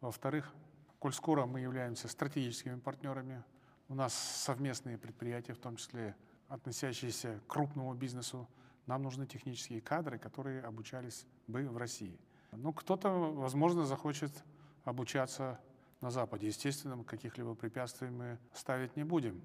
[0.00, 0.52] Во-вторых,
[0.98, 3.42] коль скоро мы являемся стратегическими партнерами
[3.88, 6.16] у нас совместные предприятия, в том числе
[6.48, 8.48] относящиеся к крупному бизнесу.
[8.86, 12.18] Нам нужны технические кадры, которые обучались бы в России.
[12.56, 14.32] Ну, кто-то, возможно, захочет
[14.84, 15.60] обучаться
[16.00, 16.46] на Западе.
[16.46, 19.40] Естественно, каких-либо препятствий мы ставить не будем.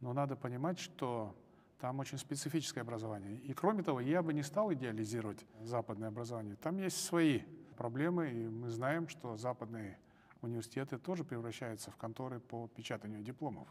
[0.00, 1.34] Но надо понимать, что
[1.80, 3.36] там очень специфическое образование.
[3.38, 6.56] И кроме того, я бы не стал идеализировать западное образование.
[6.56, 7.42] Там есть свои
[7.76, 9.98] проблемы, и мы знаем, что западные
[10.42, 13.68] университеты тоже превращаются в конторы по печатанию дипломов.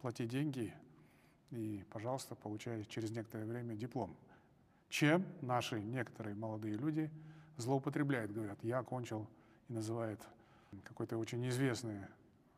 [0.00, 0.74] Плати деньги
[1.50, 4.16] и, пожалуйста, получай через некоторое время диплом.
[4.88, 7.10] Чем наши некоторые молодые люди
[7.56, 9.26] злоупотребляют, говорят, я окончил
[9.68, 10.20] и называют
[10.84, 12.08] какое-то очень известное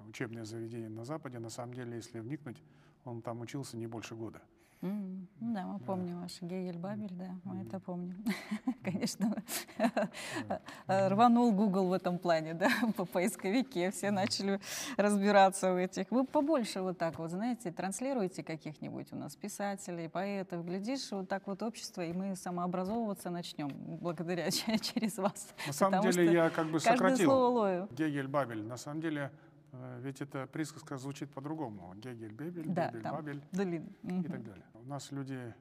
[0.00, 1.38] учебное заведение на Западе.
[1.38, 2.62] На самом деле, если вникнуть,
[3.04, 4.42] он там учился не больше года–
[4.84, 8.22] Mm, да, мы помним ваш Гегель Бабель, да, мы это помним.
[8.84, 9.42] Конечно,
[10.86, 14.60] рванул Google в этом плане, да, по поисковике, все начали
[14.98, 16.10] разбираться в этих.
[16.10, 21.46] Вы побольше вот так вот, знаете, транслируете каких-нибудь у нас писателей, поэтов, глядишь, вот так
[21.46, 23.70] вот общество, и мы самообразовываться начнем
[24.02, 25.54] благодаря через вас.
[25.66, 28.62] На самом деле я как бы сократил Гегель Бабель.
[28.62, 29.53] На самом деле Э,
[30.00, 31.94] ведь эта присказка звучит по-другому.
[31.96, 33.92] Гегель, Бебель, да, Бебель, Бабель долин.
[34.02, 34.64] и так далее.
[34.74, 35.54] У нас люди,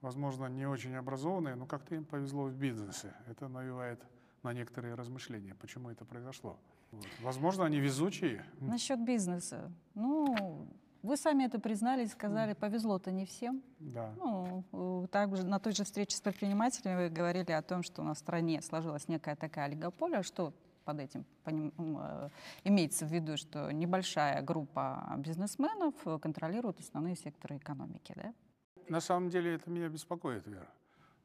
[0.00, 3.14] возможно, не очень образованные, но как-то им повезло в бизнесе.
[3.28, 4.00] Это навевает
[4.42, 6.58] на некоторые размышления, почему это произошло.
[6.90, 7.06] Вот.
[7.22, 8.44] Возможно, они везучие.
[8.60, 9.70] Насчет бизнеса.
[9.94, 10.66] Ну,
[11.02, 13.62] вы сами это признали сказали, повезло-то не всем.
[13.78, 14.12] Да.
[14.16, 18.04] Ну, э, также на той же встрече с предпринимателями вы говорили о том, что у
[18.04, 20.52] нас в стране сложилась некая такая олигополия, что
[20.84, 22.30] под этим э,
[22.64, 28.34] имеется в виду, что небольшая группа бизнесменов контролирует основные секторы экономики, да?
[28.88, 30.68] На самом деле это меня беспокоит, Вера.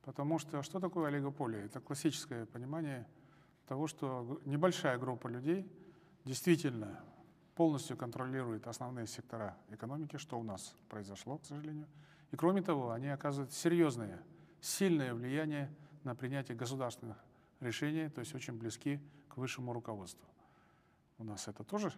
[0.03, 1.65] Потому что что такое олигополия?
[1.65, 3.07] Это классическое понимание
[3.67, 5.67] того, что небольшая группа людей
[6.25, 7.03] действительно
[7.55, 11.87] полностью контролирует основные сектора экономики, что у нас произошло, к сожалению.
[12.31, 14.21] И кроме того, они оказывают серьезное,
[14.61, 17.17] сильное влияние на принятие государственных
[17.59, 20.27] решений, то есть очень близки к высшему руководству.
[21.17, 21.93] У нас это тоже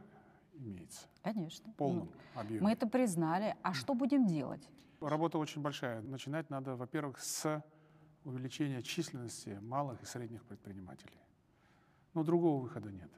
[0.54, 1.08] имеется?
[1.24, 1.72] Конечно.
[1.72, 2.62] В полном ну, объеме.
[2.62, 3.56] Мы это признали.
[3.62, 4.68] А что будем делать?
[5.02, 6.02] Работа очень большая.
[6.02, 7.64] Начинать надо, во-первых, с
[8.24, 11.20] увеличения численности малых и средних предпринимателей.
[12.14, 13.12] Но другого выхода нет.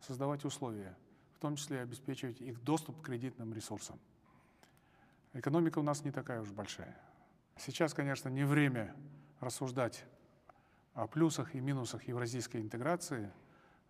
[0.00, 0.96] Создавать условия,
[1.34, 3.98] в том числе обеспечивать их доступ к кредитным ресурсам.
[5.32, 6.96] Экономика у нас не такая уж большая.
[7.56, 8.94] Сейчас, конечно, не время
[9.40, 10.04] рассуждать
[10.94, 13.30] о плюсах и минусах евразийской интеграции.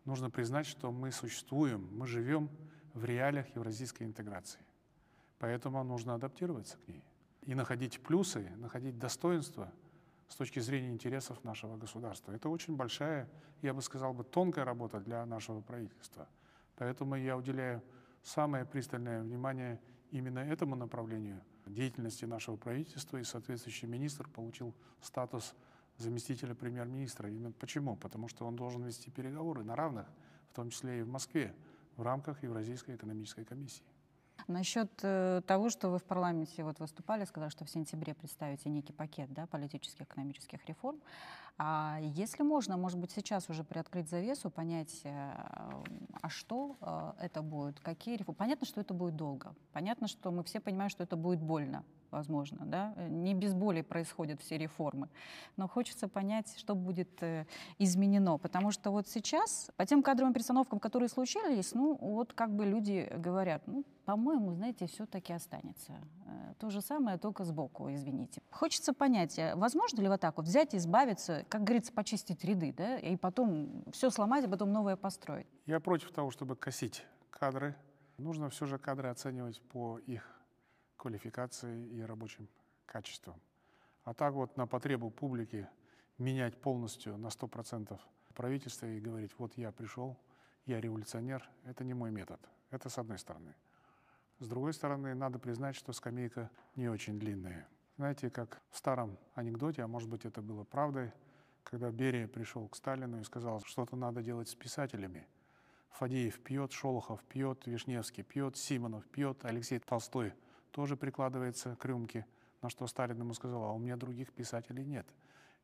[0.05, 2.51] Нужно признать, что мы существуем, мы живем
[2.95, 4.61] в реалиях евразийской интеграции.
[5.39, 7.05] Поэтому нужно адаптироваться к ней
[7.43, 9.73] и находить плюсы, находить достоинства
[10.29, 12.33] с точки зрения интересов нашего государства.
[12.33, 13.29] Это очень большая,
[13.61, 16.29] я бы сказал бы, тонкая работа для нашего правительства.
[16.77, 17.83] Поэтому я уделяю
[18.23, 25.55] самое пристальное внимание именно этому направлению деятельности нашего правительства, и соответствующий министр получил статус
[26.03, 27.29] заместителя премьер-министра.
[27.29, 27.97] Именно почему?
[27.97, 30.07] Потому что он должен вести переговоры на равных,
[30.51, 31.55] в том числе и в Москве,
[31.97, 33.85] в рамках Евразийской экономической комиссии.
[34.49, 38.93] Насчет э, того, что вы в парламенте вот выступали, сказали, что в сентябре представите некий
[38.93, 41.01] пакет да, политических экономических реформ.
[41.59, 47.43] А если можно, может быть, сейчас уже приоткрыть завесу, понять, э, а что э, это
[47.43, 48.37] будет, какие реформы.
[48.37, 49.55] Понятно, что это будет долго.
[49.73, 54.41] Понятно, что мы все понимаем, что это будет больно возможно, да, не без боли происходят
[54.41, 55.09] все реформы,
[55.57, 57.47] но хочется понять, что будет э,
[57.79, 62.65] изменено, потому что вот сейчас по тем кадровым перестановкам, которые случились, ну вот как бы
[62.67, 65.93] люди говорят, ну, по-моему, знаете, все-таки останется.
[66.27, 68.43] Э, то же самое, только сбоку, извините.
[68.51, 72.99] Хочется понять, э, возможно ли вот так вот взять, избавиться, как говорится, почистить ряды, да,
[72.99, 75.47] и потом все сломать, а потом новое построить?
[75.67, 77.75] Я против того, чтобы косить кадры.
[78.19, 80.42] Нужно все же кадры оценивать по их
[81.03, 82.49] квалификацией и рабочим
[82.87, 83.35] качеством.
[84.05, 85.69] А так вот на потребу публики
[86.17, 87.99] менять полностью на 100%
[88.35, 90.17] правительство и говорить, вот я пришел,
[90.65, 92.41] я революционер, это не мой метод.
[92.71, 93.53] Это с одной стороны.
[94.39, 97.67] С другой стороны, надо признать, что скамейка не очень длинная.
[97.97, 101.13] Знаете, как в старом анекдоте, а может быть это было правдой,
[101.65, 105.27] когда Берия пришел к Сталину и сказал, что-то надо делать с писателями.
[105.91, 110.33] Фадеев пьет, Шолохов пьет, Вишневский пьет, Симонов пьет, Алексей Толстой
[110.73, 112.27] тоже прикладывается к рюмке,
[112.61, 115.07] на что Сталин ему сказал, а у меня других писателей нет.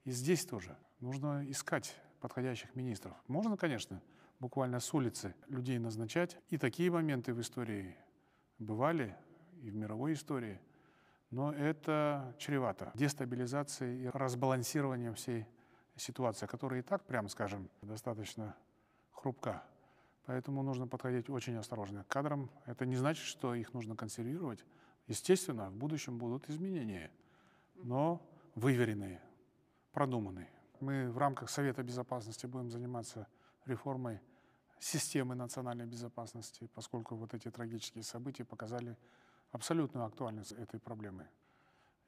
[0.04, 3.16] И здесь тоже нужно искать подходящих министров.
[3.26, 4.00] Можно, конечно,
[4.38, 6.38] буквально с улицы людей назначать.
[6.48, 7.96] И такие моменты в истории
[8.58, 9.16] бывали,
[9.62, 10.60] и в мировой истории.
[11.30, 15.46] Но это чревато дестабилизацией и разбалансированием всей
[15.96, 18.56] ситуации, которая и так, прямо скажем, достаточно
[19.10, 19.62] хрупка.
[20.26, 22.50] Поэтому нужно подходить очень осторожно к кадрам.
[22.66, 24.64] Это не значит, что их нужно консервировать.
[25.08, 27.10] Естественно, в будущем будут изменения,
[27.82, 28.20] но
[28.54, 29.20] выверенные,
[29.92, 30.48] продуманные.
[30.80, 33.26] Мы в рамках Совета Безопасности будем заниматься
[33.64, 34.20] реформой
[34.78, 38.96] системы национальной безопасности, поскольку вот эти трагические события показали
[39.50, 41.26] абсолютную актуальность этой проблемы.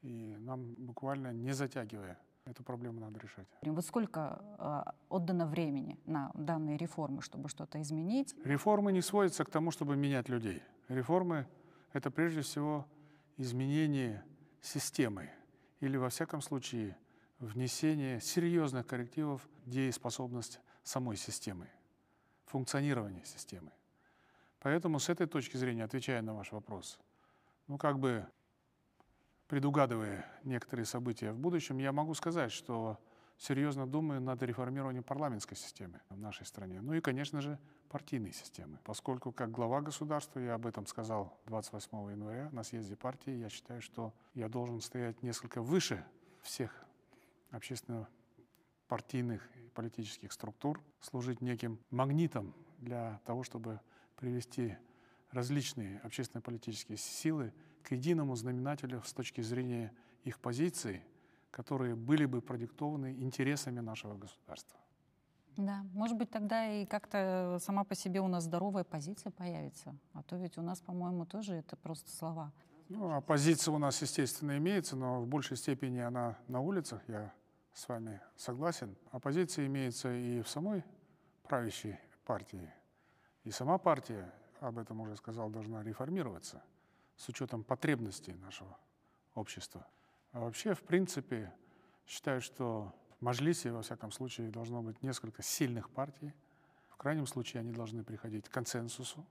[0.02, 3.46] И нам буквально не затягивая эту проблему надо решать.
[3.62, 8.34] Вот сколько э, отдано времени на данные реформы, чтобы что-то изменить?
[8.44, 10.62] Реформы не сводятся к тому, чтобы менять людей.
[10.88, 11.46] Реформы
[11.92, 12.87] это прежде всего
[13.37, 14.24] изменение
[14.61, 15.31] системы
[15.81, 16.96] или, во всяком случае,
[17.38, 21.68] внесение серьезных коррективов в дееспособность самой системы,
[22.46, 23.72] функционирование системы.
[24.59, 26.98] Поэтому с этой точки зрения, отвечая на ваш вопрос,
[27.66, 28.26] ну как бы
[29.48, 32.98] предугадывая некоторые события в будущем, я могу сказать, что
[33.40, 36.83] серьезно думаю над реформированием парламентской системы в нашей стране.
[36.83, 38.79] Ну и, конечно же, партийной системы.
[38.85, 43.81] Поскольку как глава государства, я об этом сказал 28 января на съезде партии, я считаю,
[43.81, 46.05] что я должен стоять несколько выше
[46.42, 46.85] всех
[47.50, 53.81] общественно-партийных и политических структур, служить неким магнитом для того, чтобы
[54.16, 54.76] привести
[55.31, 61.03] различные общественно-политические силы к единому знаменателю с точки зрения их позиции–
[61.50, 64.78] которые были бы продиктованы интересами нашего государства.
[65.56, 69.94] Да, может быть, тогда и как-то сама по себе у нас здоровая позиция появится.
[70.14, 72.52] А то ведь у нас, по-моему, тоже это просто слова.
[72.88, 77.32] Ну, оппозиция у нас, естественно, имеется, но в большей степени она на улицах, я
[77.72, 78.96] с вами согласен.
[79.10, 80.84] Оппозиция имеется и в самой
[81.44, 82.72] правящей партии.
[83.44, 86.62] И сама партия, об этом уже сказал, должна реформироваться
[87.16, 88.76] с учетом потребностей нашего
[89.34, 89.86] общества.
[90.33, 91.53] А вообще, в принципе,
[92.07, 96.33] считаю, что в Мажлисе, во всяком случае, должно быть несколько сильных партий.
[96.89, 99.26] В крайнем случае они должны приходить к консенсусу,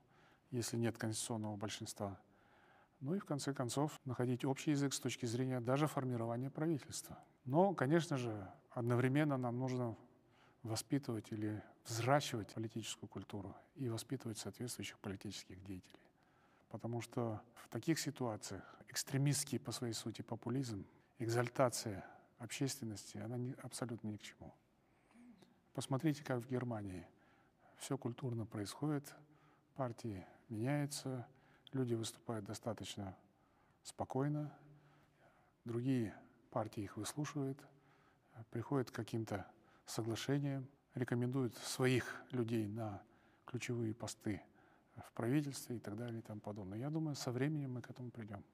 [0.50, 2.20] если нет конституционного большинства.
[3.00, 7.18] Ну и в конце концов находить общий язык с точки зрения даже формирования правительства.
[7.46, 9.96] Но, конечно же, одновременно нам нужно
[10.62, 15.98] воспитывать или взращивать политическую культуру и воспитывать соответствующих политических деятелей.
[16.70, 20.86] Потому что в таких ситуациях экстремистский по своей сути популизм,
[21.18, 22.04] экзальтация
[22.38, 24.54] общественности, она не, абсолютно ни к чему.
[25.74, 27.06] Посмотрите, как в Германии.
[27.76, 29.14] Все культурно происходит,
[29.74, 31.26] партии меняются,
[31.72, 33.16] люди выступают достаточно
[33.82, 34.52] спокойно,
[35.64, 36.14] другие
[36.50, 37.58] партии их выслушивают,
[38.50, 39.46] приходят к каким-то
[39.86, 43.02] соглашениям, рекомендуют своих людей на
[43.46, 44.42] ключевые посты
[45.08, 46.78] в правительстве и так далее и тому подобное.
[46.78, 48.44] Я думаю, со временем мы к этому придем.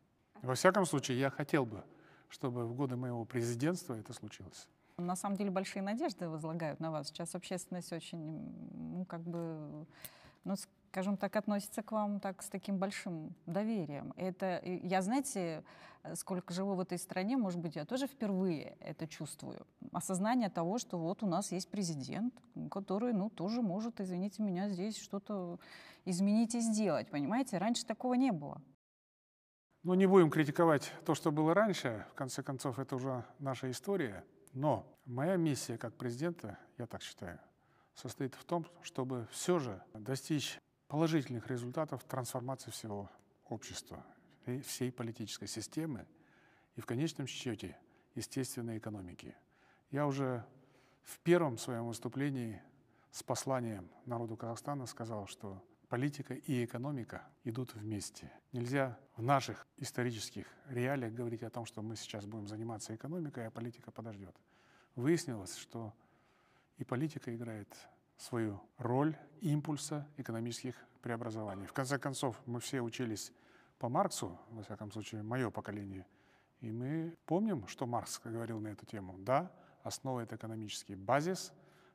[0.42, 1.84] Во всяком случае, я хотел бы,
[2.28, 4.68] чтобы в годы моего президентства это случилось.
[4.98, 7.08] На самом деле большие надежды возлагают на вас.
[7.08, 9.86] Сейчас общественность очень, ну, как бы,
[10.44, 10.54] ну,
[10.96, 14.14] скажем так, относится к вам так с таким большим доверием.
[14.16, 15.62] Это, я, знаете,
[16.14, 19.66] сколько живу в этой стране, может быть, я тоже впервые это чувствую.
[19.92, 22.32] Осознание того, что вот у нас есть президент,
[22.70, 25.60] который, ну, тоже может, извините меня, здесь что-то
[26.06, 27.58] изменить и сделать, понимаете?
[27.58, 28.62] Раньше такого не было.
[29.82, 32.06] Ну, не будем критиковать то, что было раньше.
[32.12, 34.24] В конце концов, это уже наша история.
[34.54, 37.38] Но моя миссия как президента, я так считаю,
[37.92, 40.58] состоит в том, чтобы все же достичь
[40.88, 43.10] положительных результатов трансформации всего
[43.48, 44.04] общества,
[44.64, 46.06] всей политической системы
[46.76, 47.76] и в конечном счете
[48.14, 49.34] естественной экономики.
[49.90, 50.44] Я уже
[51.02, 52.62] в первом своем выступлении
[53.10, 58.32] с посланием народу Казахстана сказал, что политика и экономика идут вместе.
[58.52, 63.50] Нельзя в наших исторических реалиях говорить о том, что мы сейчас будем заниматься экономикой, а
[63.50, 64.36] политика подождет.
[64.96, 65.94] Выяснилось, что
[66.78, 67.68] и политика играет
[68.16, 71.66] свою роль импульса экономических преобразований.
[71.66, 73.32] В конце концов, мы все учились
[73.78, 76.06] по Марксу, во всяком случае, мое поколение,
[76.60, 79.16] и мы помним, что Маркс говорил на эту тему.
[79.18, 79.52] Да,
[79.82, 81.52] основа— это экономический базис,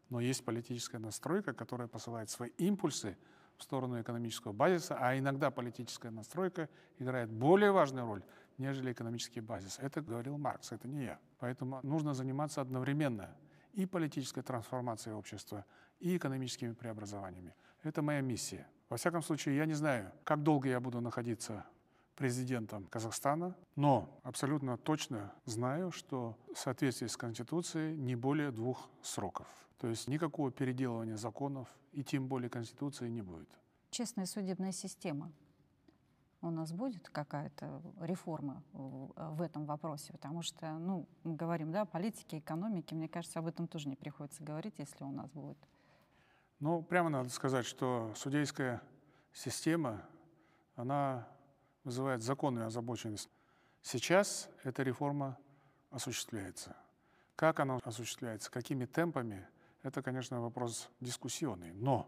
[0.10, 3.18] но есть политическая настройка, которая посылает свои импульсы
[3.58, 6.70] в сторону экономического базиса, а иногда политическая настройка
[7.00, 8.24] играет более важную роль,
[8.58, 9.78] нежели экономический базис.
[9.80, 11.20] Это говорил Маркс, это не я.
[11.40, 13.36] Поэтому нужно заниматься одновременно
[13.74, 15.66] и политической трансформацией общества,
[16.02, 17.54] и экономическими преобразованиями.
[17.84, 18.68] Это моя миссия.
[18.90, 21.66] Во всяком случае, я не знаю, как долго я буду находиться
[22.16, 29.48] президентом Казахстана, но абсолютно точно знаю, что в соответствии с Конституцией не более двух сроков.
[29.78, 33.50] То есть никакого переделывания законов и тем более Конституции не будет.
[33.90, 35.32] Честная судебная система.
[36.42, 42.40] У нас будет какая-то реформа в этом вопросе, потому что, ну, мы говорим, да, политики,
[42.40, 45.58] экономики, мне кажется, об этом тоже не приходится говорить, если у нас будет
[46.62, 48.84] ну, прямо надо сказать, что судейская
[49.34, 50.06] система,
[50.76, 51.28] она
[51.84, 53.30] вызывает законную озабоченность.
[53.82, 55.40] Сейчас эта реформа
[55.90, 56.76] осуществляется.
[57.36, 59.48] Как она осуществляется, какими темпами,
[59.82, 62.08] это, конечно, вопрос дискуссионный, но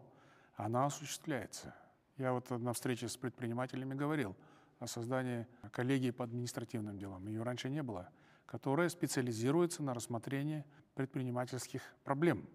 [0.55, 1.73] она осуществляется.
[2.17, 4.35] Я вот на встрече с предпринимателями говорил
[4.77, 7.25] о создании коллегии по административным делам.
[7.25, 8.07] Ее раньше не было,
[8.45, 12.47] которая специализируется на рассмотрении предпринимательских проблем,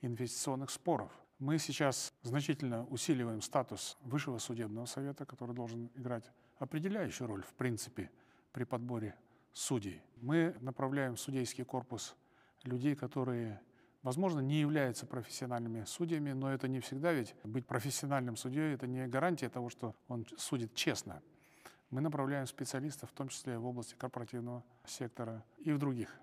[0.00, 7.42] инвестиционных споров– мы сейчас значительно усиливаем статус Высшего судебного совета, который должен играть определяющую роль,
[7.42, 8.10] в принципе,
[8.52, 9.14] при подборе
[9.52, 10.02] судей.
[10.16, 12.16] Мы направляем в судейский корпус
[12.62, 13.60] людей, которые,
[14.02, 19.06] возможно, не являются профессиональными судьями, но это не всегда ведь быть профессиональным судьей– это не
[19.06, 21.22] гарантия того, что он судит честно.
[21.90, 26.14] Мы направляем специалистов, в том числе в области корпоративного сектора и в других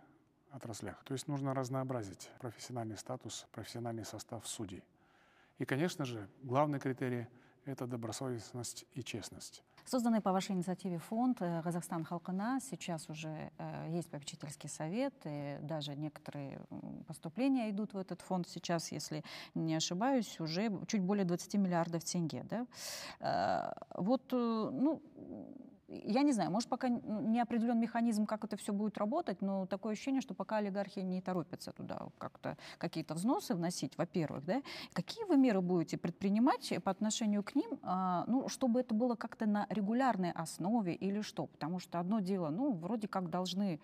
[0.52, 1.04] отраслях.
[1.04, 4.84] То есть нужно разнообразить профессиональный статус, профессиональный состав судей.
[5.60, 7.28] И, конечно же, главный критерий–
[7.66, 9.64] это добросовестность и честность.
[9.86, 15.58] Созданный по вашей инициативе фонд э, «Казахстан Халкана» сейчас уже э, есть попечительский совет, и
[15.62, 16.62] даже некоторые
[17.06, 19.24] поступления идут в этот фонд сейчас, если
[19.56, 22.46] не ошибаюсь, уже чуть более 20 миллиардов тенге.
[22.50, 22.66] Да?
[23.20, 25.02] Э, вот, ну,
[26.06, 29.94] я не знаю, может, пока не определен механизм, как это все будет работать, но такое
[29.94, 34.62] ощущение, что пока олигархи не торопятся туда как-то какие-то взносы вносить, во-первых, да,
[34.94, 39.46] какие вы меры будете предпринимать по отношению к ним, а, ну, чтобы это было как-то
[39.46, 41.48] на регулярной основе или что?
[41.48, 43.80] Потому что одно дело, ну, вроде как должны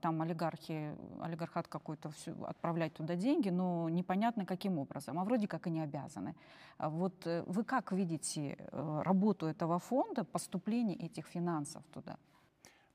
[0.00, 5.66] там олигархи, олигархат какой-то все, отправлять туда деньги, но непонятно каким образом, а вроде как
[5.66, 6.36] и не обязаны.
[6.78, 12.16] А вот э, вы как видите э, работу этого фонда, поступление этих финансов туда?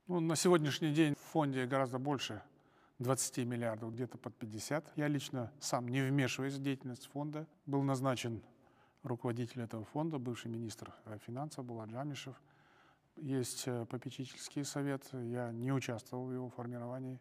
[0.08, 2.42] Ну, на сегодняшний день в фонде гораздо больше
[3.00, 4.94] 20 миллиардов, где-то под 50.
[4.96, 7.48] Я лично сам не вмешиваюсь в деятельность фонда.
[7.66, 8.42] Был назначен
[9.04, 12.42] руководитель этого фонда, бывший министр э, финансов Булат Джамишев–
[13.18, 17.20] есть э, попечительский совет, я не участвовал в его формировании.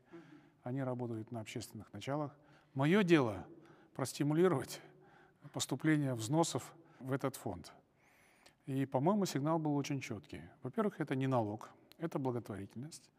[0.62, 2.36] Они работают на общественных началах.
[2.74, 3.46] Мое дело
[3.94, 4.80] простимулировать
[5.52, 7.72] поступление взносов в этот фонд.
[8.66, 10.42] И, по-моему, сигнал был очень четкий.
[10.62, 13.10] Во-первых, это не налог, это благотворительность.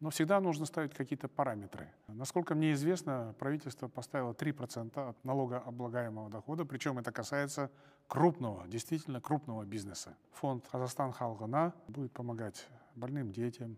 [0.00, 1.88] Но всегда нужно ставить какие-то параметры.
[2.06, 7.70] Насколько мне известно, правительство поставило 3% от налогооблагаемого дохода, причем это касается
[8.06, 10.16] крупного, действительно крупного бизнеса.
[10.34, 13.76] Фонд «Казахстан Халгана» будет помогать больным детям,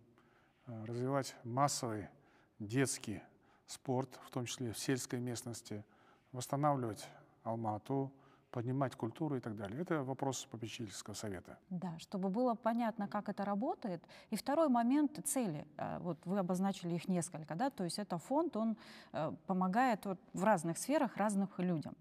[0.67, 2.09] э, развивать массовый
[2.59, 3.23] детский
[3.67, 5.85] спорт, в том числе в сельской местности,
[6.33, 7.09] восстанавливать
[7.45, 8.13] Алмату,
[8.51, 9.81] поднимать культуру и так далее.
[9.81, 11.59] Это вопрос попечительского совета.
[11.71, 14.03] Да, чтобы было понятно, как это работает.
[14.31, 15.67] И второй момент— цели.
[15.77, 18.77] Э, вот вы обозначили их несколько, да, то есть это фонд, он
[19.13, 21.95] э, помогает вот в разных сферах разных людям.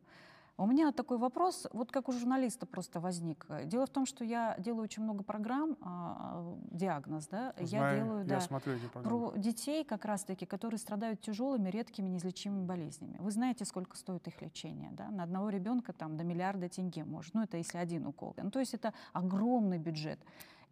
[0.59, 3.47] У меня такой вопрос, вот как у журналиста просто возник.
[3.63, 8.19] Дело в том, что я делаю очень много программ, а, диагноз, да, Знаю, я делаю,
[8.23, 9.29] я да, смотрю эти программы.
[9.31, 13.15] про детей как раз-таки, которые страдают тяжелыми, редкими, неизлечимыми болезнями.
[13.21, 15.09] Вы знаете, сколько стоит их лечение, да?
[15.09, 18.33] На одного ребенка там до миллиарда тенге может, ну это если один укол.
[18.35, 20.19] Ну то есть это огромный бюджет.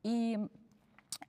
[0.04, 0.38] И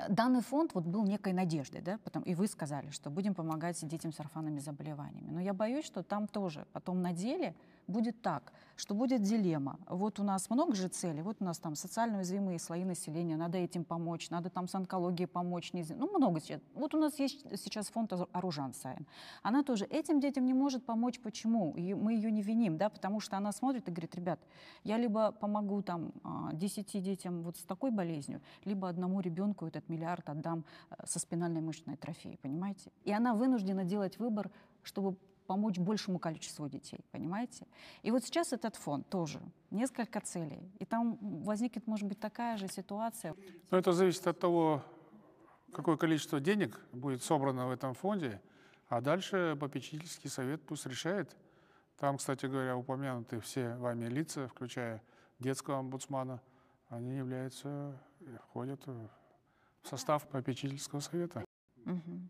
[0.09, 4.13] Данный фонд вот был некой надеждой, да, потом, и вы сказали, что будем помогать детям
[4.13, 5.31] с орфанными заболеваниями.
[5.31, 7.55] Но я боюсь, что там тоже потом на деле
[7.89, 9.79] будет так, что будет дилемма.
[9.89, 13.59] Вот у нас много же целей, вот у нас там социально уязвимые слои населения, надо
[13.59, 16.61] этим помочь, надо там с онкологией помочь, не, ну много сейчас.
[16.75, 19.07] Вот у нас есть сейчас фонд Аружан Сайн.
[19.43, 21.19] Она тоже этим детям не может помочь.
[21.21, 21.75] Почему?
[21.77, 24.41] И мы ее не виним, да, потому что она смотрит и говорит, ребят,
[24.85, 26.13] я либо помогу там
[26.53, 31.19] 10 а, детям вот с такой болезнью, либо одному ребенку этот миллиард отдам э, со
[31.19, 32.93] спинальной мышечной атрофией, понимаете?
[33.05, 34.51] И она вынуждена делать выбор,
[34.83, 35.17] чтобы
[35.49, 37.67] помочь большему количеству детей, понимаете?
[38.03, 39.41] И вот сейчас этот фонд тоже,
[39.71, 43.35] несколько целей, и там возникнет, может быть, такая же ситуация.
[43.71, 44.85] Но это зависит от того,
[45.73, 48.43] какое количество денег будет собрано в этом фонде,
[48.89, 51.35] а дальше попечительский совет пусть решает.
[51.97, 55.03] Там, кстати говоря, упомянуты все вами лица, включая
[55.39, 56.43] детского омбудсмана,
[56.91, 57.99] они являются,
[58.45, 59.09] входят в
[59.89, 61.43] состав попечительского совета.
[61.87, 62.29] Угу.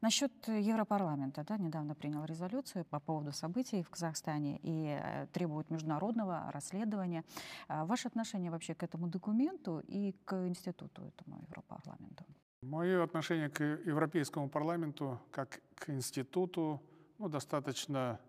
[0.00, 6.52] Насчет Европарламента, да, недавно принял резолюцию по поводу событий в Казахстане и э, требует международного
[6.52, 7.24] расследования.
[7.66, 12.24] А ваше отношение вообще к этому документу и к институту этому Европарламенту?
[12.62, 16.80] Мое отношение к Европейскому парламенту как к институту
[17.18, 18.20] ну, достаточно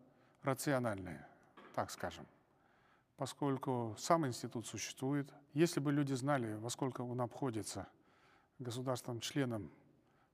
[0.41, 1.27] рациональное,
[1.75, 2.25] так скажем,
[3.15, 5.31] поскольку сам институт существует.
[5.53, 7.87] Если бы люди знали, во сколько он обходится
[8.57, 9.69] государством-членом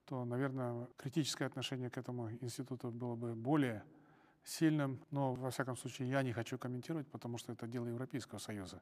[0.05, 3.83] то, наверное, критическое отношение к этому институту было бы более
[4.43, 4.99] сильным.
[5.11, 8.81] Но, во всяком случае, я не хочу комментировать, потому что это дело Европейского Союза.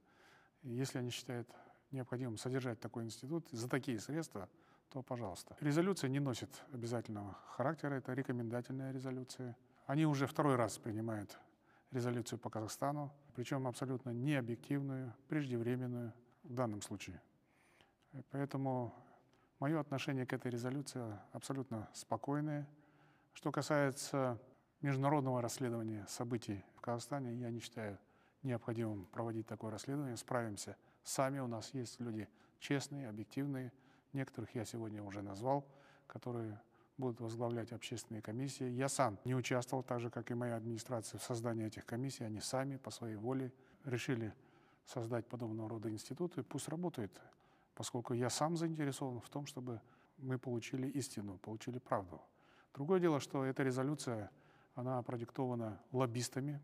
[0.64, 1.50] Если они считают
[1.92, 4.50] необходимым содержать такой институт за такие средства,
[4.90, 5.56] то пожалуйста.
[5.60, 9.56] Резолюция не носит обязательного характера, это рекомендательная резолюция.
[9.86, 11.40] Они уже второй раз принимают
[11.92, 16.14] резолюцию по Казахстану, причем абсолютно необъективную, преждевременную
[16.44, 17.22] в данном случае.
[18.32, 18.94] Поэтому
[19.64, 21.02] Мое отношение к этой резолюции
[21.32, 22.68] абсолютно спокойное.
[23.32, 24.38] Что касается
[24.82, 27.98] международного расследования событий в Казахстане, я не считаю
[28.42, 30.18] необходимым проводить такое расследование.
[30.18, 31.40] Справимся сами.
[31.40, 32.28] У нас есть люди
[32.60, 33.72] честные, объективные.
[34.12, 35.66] Некоторых я сегодня уже назвал,
[36.08, 36.60] которые
[36.98, 38.66] будут возглавлять общественные комиссии.
[38.66, 42.26] Я сам не участвовал, так же, как и моя администрация, в создании этих комиссий.
[42.26, 43.54] Они сами по своей воле
[43.86, 44.34] решили
[44.86, 46.44] создать подобного рода институты.
[46.44, 47.18] Пусть работают
[47.76, 49.82] поскольку я сам заинтересован в том, чтобы
[50.18, 52.22] мы получили истину, получили правду.
[52.74, 54.32] Другое дело, что эта резолюция,
[54.76, 56.62] она продиктована лоббистами.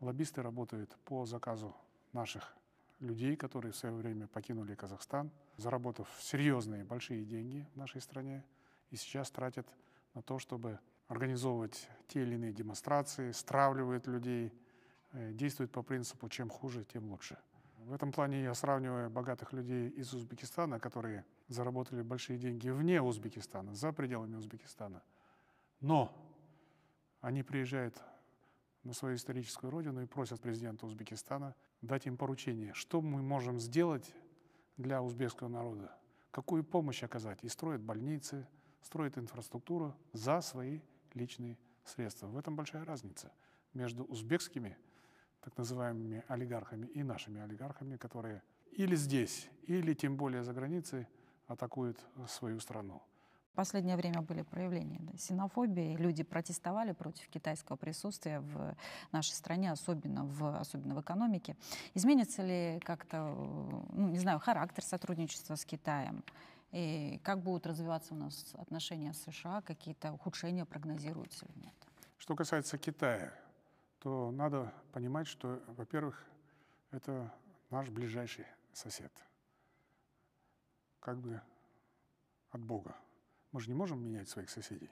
[0.00, 1.74] Лоббисты работают по заказу
[2.12, 2.56] наших
[3.00, 8.44] людей, которые в свое время покинули Казахстан, заработав серьезные большие деньги в нашей стране,
[8.90, 9.66] и сейчас тратят
[10.14, 10.78] на то, чтобы
[11.08, 14.52] организовывать те или иные демонстрации, стравливают людей,
[15.12, 17.38] э, действуют по принципу «чем хуже, тем лучше».
[17.90, 23.74] В этом плане я сравниваю богатых людей из Узбекистана, которые заработали большие деньги вне Узбекистана,
[23.74, 25.02] за пределами Узбекистана.
[25.80, 26.16] Но
[27.20, 28.00] они приезжают
[28.84, 34.14] на свою историческую родину и просят президента Узбекистана дать им поручение, что мы можем сделать
[34.76, 35.92] для узбекского народа,
[36.30, 37.42] какую помощь оказать.
[37.42, 38.46] И строят больницы,
[38.82, 40.78] строят инфраструктуру за свои
[41.12, 42.28] личные средства.
[42.28, 43.32] В этом большая разница
[43.74, 44.78] между узбекскими
[45.40, 51.06] так называемыми олигархами и нашими олигархами, которые или здесь, или тем более за границей
[51.46, 53.02] атакуют свою страну.
[53.52, 55.96] В последнее время были проявления да, синофобии.
[55.96, 58.76] Люди протестовали против китайского присутствия в
[59.10, 61.56] нашей стране, особенно в, особенно в экономике.
[61.94, 63.18] Изменится ли как-то,
[63.92, 66.22] ну, не знаю, характер сотрудничества с Китаем?
[66.70, 69.62] И как будут развиваться у нас отношения с США?
[69.62, 71.74] Какие-то ухудшения прогнозируются или нет?
[72.18, 73.32] Что касается Китая,
[74.00, 76.22] то надо понимать, что, во-первых,
[76.90, 77.32] это
[77.70, 79.12] наш ближайший сосед.
[81.00, 81.40] Как бы
[82.50, 82.96] от Бога.
[83.52, 84.90] Мы же не можем менять своих соседей.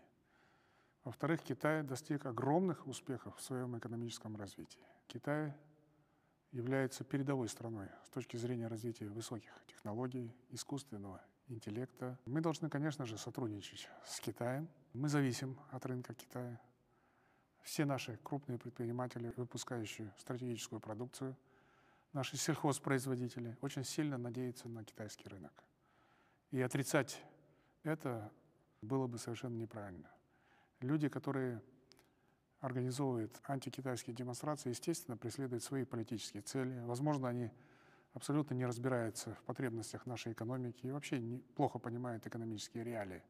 [1.05, 4.85] Во-вторых, Китай достиг огромных успехов в своем экономическом развитии.
[5.07, 5.55] Китай
[6.53, 12.19] является передовой страной с точки зрения развития высоких технологий, искусственного интеллекта.
[12.27, 14.69] Мы должны, конечно же, сотрудничать с Китаем.
[14.93, 16.61] Мы зависим от рынка Китая.
[17.63, 21.37] Все наши крупные предприниматели, выпускающие стратегическую продукцию,
[22.13, 25.53] наши сельхозпроизводители очень сильно надеются на китайский рынок.
[26.51, 27.23] И отрицать
[27.83, 28.33] это
[28.81, 30.11] было бы совершенно неправильно.
[30.81, 31.63] Люди, которые
[32.61, 36.81] организовывают антикитайские демонстрации, естественно, преследуют свои политические цели.
[36.81, 37.51] Возможно, они
[38.15, 41.21] абсолютно не разбираются в потребностях нашей экономики и вообще
[41.55, 43.23] плохо понимают экономические реалии.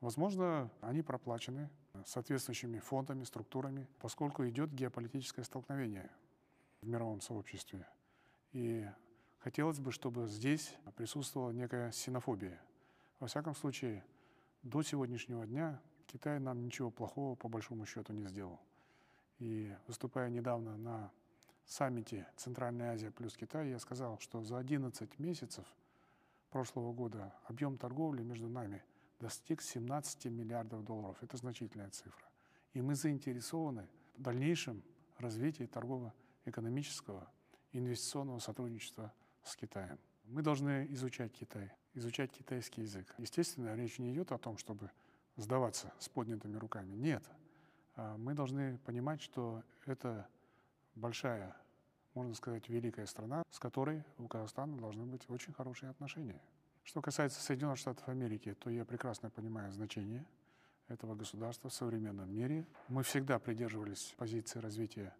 [0.00, 1.68] Возможно, они проплачены
[2.06, 6.10] соответствующими фондами, структурами, поскольку идет геополитическое столкновение
[6.80, 7.86] в мировом сообществе.
[8.52, 8.88] И
[9.38, 12.60] хотелось бы, чтобы здесь присутствовала некая синофобия.
[13.18, 14.02] Во всяком случае,
[14.62, 18.58] до сегодняшнего дня Китай нам ничего плохого по большому счету не сделал.
[19.38, 21.12] И выступая недавно на
[21.66, 25.66] саммите Центральная Азия плюс Китай, я сказал, что за 11 месяцев
[26.50, 28.82] прошлого года объем торговли между нами
[29.20, 31.16] достиг 17 миллиардов долларов.
[31.22, 32.26] Это значительная цифра.
[32.72, 34.82] И мы заинтересованы в дальнейшем
[35.18, 37.30] развитии торгово-экономического
[37.72, 39.12] инвестиционного сотрудничества
[39.44, 39.98] с Китаем.
[40.24, 43.14] Мы должны изучать Китай, изучать китайский язык.
[43.18, 44.90] Естественно, речь не идет о том, чтобы
[45.36, 46.94] сдаваться с поднятыми руками.
[46.94, 47.24] Нет.
[47.96, 50.28] А мы должны понимать, что это
[50.94, 51.56] большая,
[52.14, 56.40] можно сказать, великая страна, с которой у Казахстана должны быть очень хорошие отношения.
[56.82, 60.26] Что касается Соединенных Штатов Америки, то я прекрасно понимаю значение
[60.88, 62.66] этого государства в современном мире.
[62.88, 65.14] Мы всегда придерживались позиции развития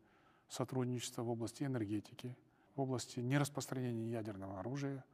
[0.49, 2.37] сотрудничества в области энергетики,
[2.75, 5.05] в области нераспространения ядерного оружия.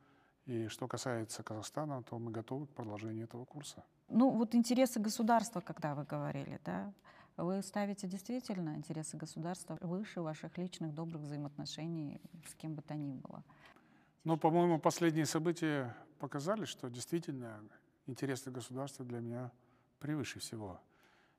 [0.46, 3.84] И что касается Казахстана, то мы готовы к продолжению этого курса.
[4.08, 6.92] Ну вот интересы государства, когда вы говорили, да,
[7.36, 13.12] вы ставите действительно интересы государства выше ваших личных добрых взаимоотношений с кем бы то ни
[13.12, 13.42] было.
[14.24, 17.62] Ну, по-моему, последние события показали, что действительно
[18.06, 19.52] интересы государства для меня
[19.98, 20.80] превыше всего.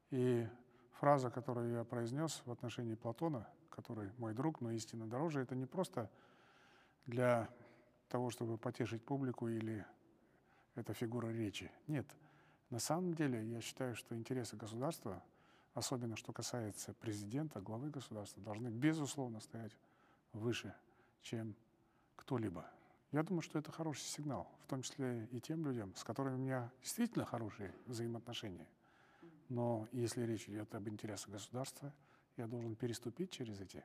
[0.09, 0.47] И
[0.93, 5.65] фраза, которую я произнес в отношении Платона, который мой друг, но истинно дороже, это не
[5.65, 6.09] просто
[7.05, 7.49] для
[8.09, 9.85] того, чтобы потешить публику или
[10.75, 11.71] это фигура речи.
[11.87, 12.07] Нет.
[12.69, 15.23] На самом деле, я считаю, что интересы государства–
[15.77, 19.77] особенно что касается президента, главы государства, должны, безусловно, стоять
[20.33, 20.73] выше,
[21.21, 21.55] чем
[22.15, 22.67] кто-либо.
[23.11, 26.39] Я думаю, что это хороший сигнал, в том числе и тем людям, с которыми у
[26.39, 28.67] меня действительно хорошие взаимоотношения.
[29.47, 31.93] Но если речь идет об интересах государства,
[32.35, 33.83] я должен переступить через эти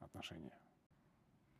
[0.00, 0.52] отношения.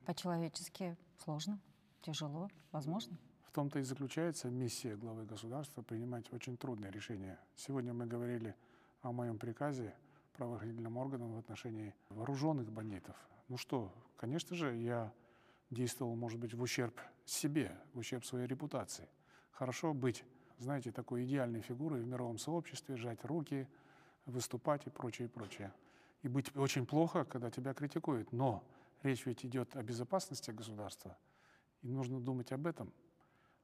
[0.05, 1.59] По-человечески сложно,
[2.03, 3.17] тяжело, возможно?
[3.45, 7.39] В том-то и заключается миссия главы государства принимать очень трудные решения.
[7.57, 8.55] Сегодня мы говорили
[9.01, 9.95] о моем приказе
[10.35, 13.17] правоохранительным органам в отношении вооруженных бандитов.
[13.49, 15.13] Ну что, конечно же, я
[15.75, 19.09] действовал, может быть, в ущерб себе, в ущерб своей репутации.
[19.51, 20.25] Хорошо быть,
[20.59, 23.69] знаете, такой идеальной фигурой в мировом сообществе, сжать руки,
[24.27, 25.73] выступать и прочее, и прочее.
[26.23, 28.33] И быть очень плохо, когда тебя критикуют.
[28.33, 28.65] Но
[29.03, 31.17] речь ведь идет о безопасности государства,
[31.83, 32.93] и нужно думать об этом,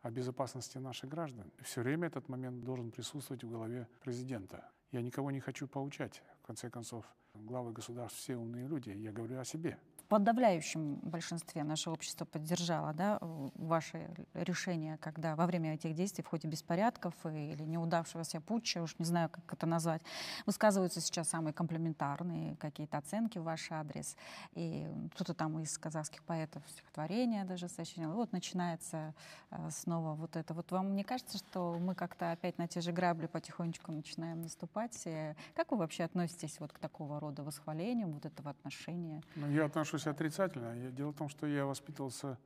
[0.02, 1.50] о безопасности наших граждан.
[1.62, 4.70] Все время этот момент должен присутствовать в голове президента.
[4.92, 6.22] Я никого не хочу поучать.
[6.42, 8.90] В конце концов, главы государств все умные люди.
[8.90, 9.78] Я говорю о себе
[10.10, 16.48] подавляющем большинстве наше общество поддержало да, ваше решение, когда во время этих действий в ходе
[16.48, 20.02] беспорядков или неудавшегося путча, уж не знаю, как это назвать,
[20.46, 24.16] высказываются сейчас самые комплементарные какие-то оценки в ваш адрес.
[24.54, 28.12] И кто-то там из казахских поэтов стихотворения даже сочинял.
[28.12, 29.14] Вот начинается
[29.52, 30.54] э, снова вот это.
[30.54, 35.06] Вот вам не кажется, что мы как-то опять на те же грабли потихонечку начинаем наступать?
[35.54, 39.22] Как вы вообще относитесь вот к такого рода восхвалению, вот этого отношения?
[39.36, 40.90] Ну, я отношусь отношусь отрицательно.
[40.90, 42.38] Дело в том, что я воспитывался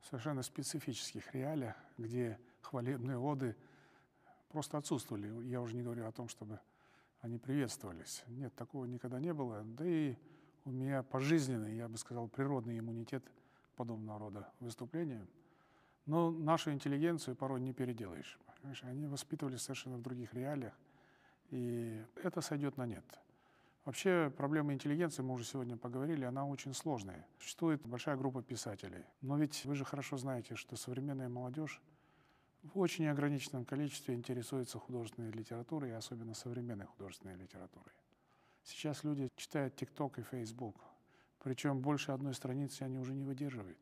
[0.00, 3.56] в совершенно специфических реалиях, где хвалебные оды
[4.48, 5.46] просто отсутствовали.
[5.46, 6.60] Я уже не говорю о том, чтобы
[7.20, 8.24] они приветствовались.
[8.28, 9.62] Нет, такого никогда не было.
[9.64, 10.16] Да и
[10.64, 13.24] у меня пожизненный, я бы сказал, природный иммунитет
[13.76, 15.26] подобного рода выступлениям.
[16.06, 18.38] Но нашу интеллигенцию порой не переделаешь.
[18.60, 18.82] Понимаешь?
[18.84, 20.74] Они воспитывались совершенно в других реалиях,
[21.50, 23.04] и это сойдет на нет.
[23.88, 27.26] Вообще проблема интеллигенции, мы уже сегодня поговорили, она очень сложная.
[27.38, 29.02] Существует большая группа писателей.
[29.22, 31.80] Но ведь вы же хорошо знаете, что современная молодежь
[32.62, 37.94] в очень ограниченном количестве интересуется художественной литературой, особенно современной художественной литературой.
[38.62, 40.76] Сейчас люди читают ТикТок и Фейсбук,
[41.38, 43.80] причем больше одной страницы они уже не выдерживают.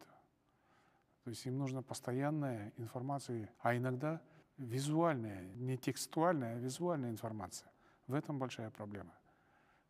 [1.24, 4.22] То есть им нужна постоянная информация, а иногда
[4.56, 7.72] визуальная, не текстуальная, а визуальная информация.
[8.06, 9.12] В этом большая проблема.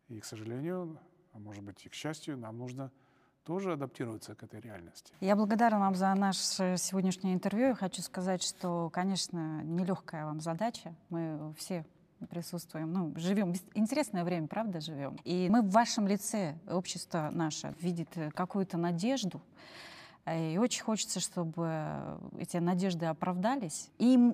[0.09, 0.97] И, к сожалению,
[1.33, 2.91] а может быть и к счастью, нам нужно
[3.43, 5.13] тоже адаптируются к этой реальности.
[5.21, 7.75] Я благодарна вам за наше сегодняшнее интервью.
[7.75, 10.93] Хочу сказать, что, конечно, нелегкая вам задача.
[11.09, 11.85] Мы все
[12.29, 13.53] присутствуем, ну, живем.
[13.73, 15.17] Интересное время, правда, живем.
[15.23, 19.41] И мы в вашем лице, общество наше, видит какую-то надежду.
[20.25, 23.89] И очень хочется, чтобы эти надежды оправдались.
[23.97, 24.33] И,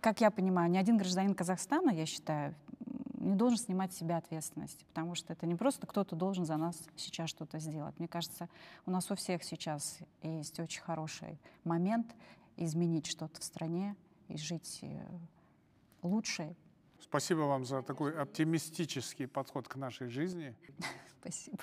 [0.00, 2.54] как я понимаю, ни один гражданин Казахстана, я считаю,
[3.28, 6.82] не должен снимать с себя ответственность, потому что это не просто кто-то должен за нас
[6.96, 7.98] сейчас что-то сделать.
[7.98, 8.48] Мне кажется,
[8.86, 12.14] у нас у всех сейчас есть очень хороший момент
[12.56, 13.96] изменить что-то в стране
[14.28, 15.06] и жить э,
[16.02, 16.56] лучше.
[17.00, 20.56] Спасибо вам за такой оптимистический подход к нашей жизни.
[21.20, 21.58] Спасибо.